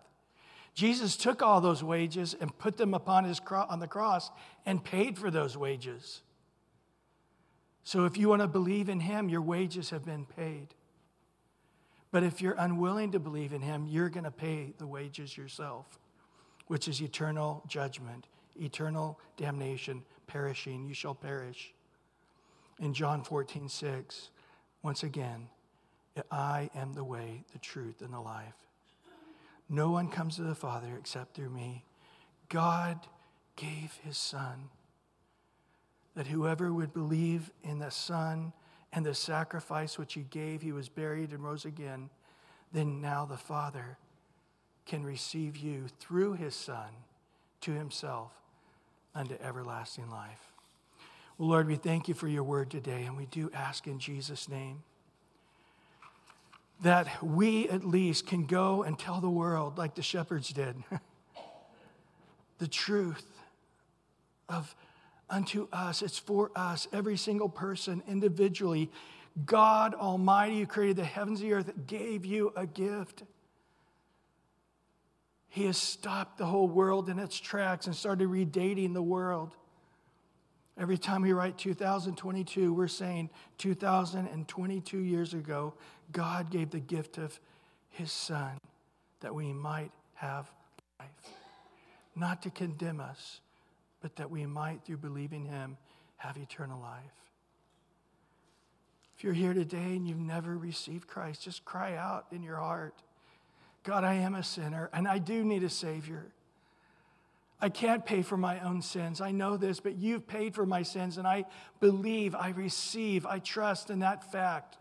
Jesus 0.74 1.18
took 1.18 1.42
all 1.42 1.60
those 1.60 1.84
wages 1.84 2.34
and 2.40 2.58
put 2.58 2.78
them 2.78 2.94
upon 2.94 3.26
his 3.26 3.42
cro- 3.42 3.66
on 3.68 3.82
the 3.82 3.90
cross 3.90 4.32
and 4.66 4.82
paid 4.82 5.18
for 5.18 5.30
those 5.30 5.58
wages. 5.58 6.22
So 7.84 8.06
if 8.06 8.18
you 8.18 8.30
want 8.30 8.42
to 8.42 8.48
believe 8.48 8.88
in 8.88 9.02
him, 9.02 9.28
your 9.28 9.42
wages 9.42 9.90
have 9.90 10.06
been 10.06 10.26
paid. 10.26 10.70
But 12.12 12.24
if 12.24 12.42
you're 12.42 12.56
unwilling 12.58 13.12
to 13.12 13.20
believe 13.20 13.52
in 13.52 13.62
him, 13.62 13.86
you're 13.86 14.08
going 14.08 14.24
to 14.24 14.32
pay 14.32 14.72
the 14.78 14.88
wages 14.88 15.36
yourself, 15.36 16.00
which 16.68 16.88
is 16.88 17.02
eternal 17.02 17.66
judgment, 17.68 18.28
eternal 18.56 19.20
damnation, 19.36 20.04
perishing. 20.26 20.88
You 20.88 20.94
shall 20.94 21.16
perish. 21.16 21.74
In 22.80 22.94
John 22.94 23.24
14, 23.24 23.68
6, 23.68 24.30
once 24.84 25.04
again, 25.04 25.50
I 26.32 26.70
am 26.74 26.94
the 26.94 27.04
way, 27.04 27.44
the 27.52 27.60
truth, 27.60 28.02
and 28.02 28.14
the 28.14 28.20
life. 28.20 28.54
No 29.68 29.92
one 29.92 30.10
comes 30.10 30.38
to 30.38 30.44
the 30.44 30.56
Father 30.56 30.96
except 30.98 31.36
through 31.36 31.50
me. 31.50 31.84
God 32.48 33.00
gave 33.56 34.00
his 34.04 34.18
Son 34.18 34.70
that 36.16 36.28
whoever 36.28 36.74
would 36.74 36.94
believe 36.94 37.52
in 37.64 37.80
the 37.80 37.92
Son 37.92 38.54
and 38.92 39.06
the 39.06 39.14
sacrifice 39.14 39.98
which 39.98 40.14
he 40.14 40.22
gave, 40.22 40.62
he 40.62 40.72
was 40.72 40.90
buried 40.90 41.32
and 41.32 41.44
rose 41.44 41.66
again, 41.66 42.10
then 42.72 43.02
now 43.02 43.26
the 43.26 43.38
Father 43.38 43.98
can 44.86 45.06
receive 45.06 45.58
you 45.58 45.86
through 46.00 46.34
his 46.34 46.56
Son 46.56 46.90
to 47.62 47.72
himself 47.72 48.32
unto 49.14 49.36
everlasting 49.42 50.10
life. 50.10 50.54
Well, 51.40 51.48
Lord, 51.48 51.68
we 51.68 51.78
thank 51.78 52.10
you 52.10 52.14
for 52.14 52.28
your 52.28 52.44
word 52.44 52.70
today, 52.70 53.04
and 53.04 53.16
we 53.16 53.26
do 53.28 53.50
ask 53.54 53.88
in 53.88 53.98
Jesus' 53.98 54.50
name 54.50 54.84
that 56.82 57.24
we 57.24 57.70
at 57.70 57.86
least 57.86 58.28
can 58.28 58.46
go 58.46 58.84
and 58.84 59.00
tell 59.00 59.22
the 59.22 59.30
world, 59.30 59.78
like 59.78 59.96
the 59.96 60.02
shepherds 60.02 60.50
did, 60.50 60.76
the 62.58 62.68
truth 62.68 63.26
of 64.50 64.76
unto 65.30 65.70
us. 65.72 66.02
It's 66.02 66.20
for 66.20 66.52
us, 66.58 66.90
every 66.92 67.16
single 67.16 67.48
person 67.48 68.04
individually. 68.06 68.92
God 69.46 69.94
Almighty, 69.94 70.60
who 70.60 70.66
created 70.66 70.98
the 70.98 71.06
heavens 71.06 71.40
and 71.40 71.50
the 71.50 71.54
earth, 71.54 71.72
gave 71.88 72.26
you 72.26 72.52
a 72.58 72.68
gift. 72.68 73.24
He 75.48 75.68
has 75.68 75.78
stopped 75.78 76.38
the 76.38 76.48
whole 76.48 76.68
world 76.68 77.08
in 77.08 77.18
its 77.18 77.40
tracks 77.40 77.86
and 77.86 77.96
started 77.96 78.28
redating 78.28 78.94
the 78.94 79.02
world. 79.02 79.56
Every 80.80 80.98
time 80.98 81.24
we 81.24 81.34
write 81.34 81.58
2022, 81.58 82.74
we're 82.74 82.88
saying 82.88 83.30
2022 83.58 84.98
years 85.00 85.34
ago, 85.34 85.74
God 86.14 86.50
gave 86.50 86.70
the 86.70 86.80
gift 86.80 87.18
of 87.18 87.38
His 87.90 88.14
Son 88.14 88.58
that 89.20 89.36
we 89.36 89.52
might 89.52 89.92
have 90.14 90.50
life. 91.00 91.10
Not 92.16 92.42
to 92.44 92.50
condemn 92.50 93.02
us, 93.02 93.42
but 94.02 94.16
that 94.16 94.32
we 94.32 94.46
might, 94.46 94.86
through 94.86 94.98
believing 94.98 95.44
Him, 95.44 95.76
have 96.16 96.38
eternal 96.38 96.80
life. 96.80 97.04
If 99.18 99.26
you're 99.26 99.34
here 99.34 99.54
today 99.54 99.98
and 99.98 100.08
you've 100.08 100.18
never 100.18 100.58
received 100.58 101.08
Christ, 101.08 101.44
just 101.44 101.66
cry 101.66 101.98
out 101.98 102.28
in 102.32 102.42
your 102.42 102.56
heart 102.56 102.96
God, 103.84 104.04
I 104.04 104.16
am 104.16 104.36
a 104.36 104.44
sinner 104.44 104.90
and 104.94 105.08
I 105.08 105.18
do 105.20 105.44
need 105.44 105.64
a 105.64 105.70
Savior. 105.70 106.28
I 107.62 107.70
can't 107.70 108.06
pay 108.06 108.22
for 108.22 108.38
my 108.38 108.60
own 108.62 108.82
sins. 108.82 109.20
I 109.20 109.32
know 109.32 109.58
this, 109.58 109.80
but 109.80 109.98
you've 109.98 110.28
paid 110.28 110.56
for 110.56 110.66
my 110.66 110.82
sins, 110.84 111.18
and 111.18 111.28
I 111.28 111.46
believe, 111.80 112.34
I 112.34 112.50
receive, 112.50 113.26
I 113.26 113.40
trust 113.40 113.90
in 113.90 114.00
that 114.00 114.32
fact 114.32 114.78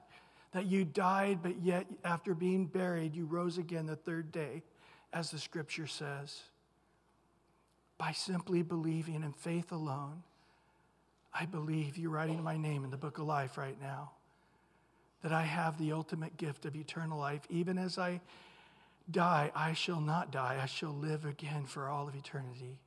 that 0.53 0.66
you 0.66 0.85
died, 0.85 1.41
but 1.43 1.61
yet 1.62 1.87
after 2.05 2.35
being 2.35 2.66
buried, 2.66 3.14
you 3.14 3.26
rose 3.26 3.59
again 3.59 3.87
the 3.87 3.97
third 3.97 4.31
day, 4.31 4.62
as 5.12 5.31
the 5.31 5.39
scripture 5.39 5.87
says. 5.87 6.41
By 7.99 8.12
simply 8.12 8.62
believing 8.62 9.24
in 9.24 9.33
faith 9.33 9.72
alone, 9.72 10.22
I 11.35 11.47
believe 11.47 11.99
you're 11.99 12.11
writing 12.11 12.43
my 12.43 12.57
name 12.57 12.85
in 12.85 12.91
the 12.91 12.97
book 12.97 13.18
of 13.18 13.26
life 13.26 13.59
right 13.59 13.81
now. 13.83 14.12
That 15.22 15.33
I 15.33 15.43
have 15.43 15.79
the 15.79 15.93
ultimate 15.93 16.37
gift 16.37 16.64
of 16.64 16.76
eternal 16.76 17.18
life, 17.18 17.43
even 17.51 17.76
as 17.76 17.99
I 17.99 18.20
die, 19.11 19.50
I 19.54 19.72
shall 19.72 20.00
not 20.00 20.30
die. 20.30 20.59
I 20.62 20.66
shall 20.66 20.92
live 20.92 21.24
again 21.24 21.64
for 21.66 21.88
all 21.88 22.09
of 22.09 22.14
eternity. 22.14 22.78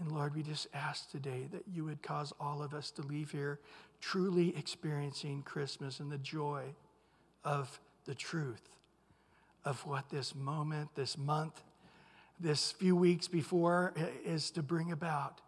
And 0.00 0.12
Lord, 0.12 0.34
we 0.34 0.42
just 0.42 0.68
ask 0.72 1.10
today 1.10 1.48
that 1.52 1.64
you 1.66 1.84
would 1.84 2.02
cause 2.02 2.32
all 2.38 2.62
of 2.62 2.72
us 2.72 2.90
to 2.92 3.02
leave 3.02 3.32
here 3.32 3.58
truly 4.00 4.56
experiencing 4.56 5.42
Christmas 5.42 5.98
and 5.98 6.10
the 6.10 6.18
joy 6.18 6.62
of 7.44 7.80
the 8.04 8.14
truth 8.14 8.62
of 9.64 9.84
what 9.86 10.08
this 10.08 10.36
moment, 10.36 10.88
this 10.94 11.18
month, 11.18 11.62
this 12.38 12.70
few 12.70 12.94
weeks 12.94 13.26
before 13.26 13.92
is 14.24 14.52
to 14.52 14.62
bring 14.62 14.92
about. 14.92 15.40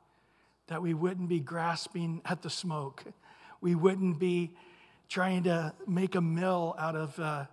That 0.66 0.82
we 0.82 0.94
wouldn't 0.94 1.28
be 1.28 1.40
grasping 1.40 2.20
at 2.24 2.42
the 2.42 2.50
smoke. 2.50 3.04
We 3.60 3.76
wouldn't 3.76 4.18
be 4.18 4.50
trying 5.08 5.44
to 5.44 5.74
make 5.86 6.16
a 6.16 6.20
mill 6.20 6.74
out 6.76 6.96
of. 6.96 7.18
Uh, 7.18 7.44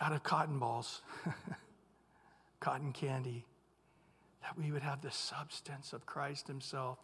out 0.00 0.12
of 0.12 0.22
cotton 0.22 0.58
balls, 0.58 1.02
cotton 2.60 2.92
candy, 2.92 3.44
that 4.42 4.56
we 4.56 4.70
would 4.70 4.82
have 4.82 5.02
the 5.02 5.10
substance 5.10 5.92
of 5.92 6.06
Christ 6.06 6.46
Himself. 6.46 6.98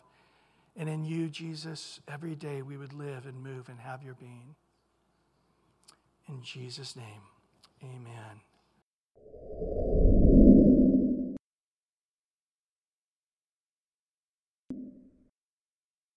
And 0.77 0.89
in 0.89 1.05
you, 1.05 1.29
Jesus, 1.29 2.01
every 2.09 2.35
day 2.35 2.63
we 2.63 2.77
would 2.77 2.93
live 2.93 3.27
and 3.27 3.43
move 3.43 3.69
and 3.69 3.79
have 3.81 4.03
your 4.03 4.15
being. 4.15 4.55
In 6.29 6.43
Jesus' 6.43 6.97
name, 6.97 7.23
amen. 7.83 8.41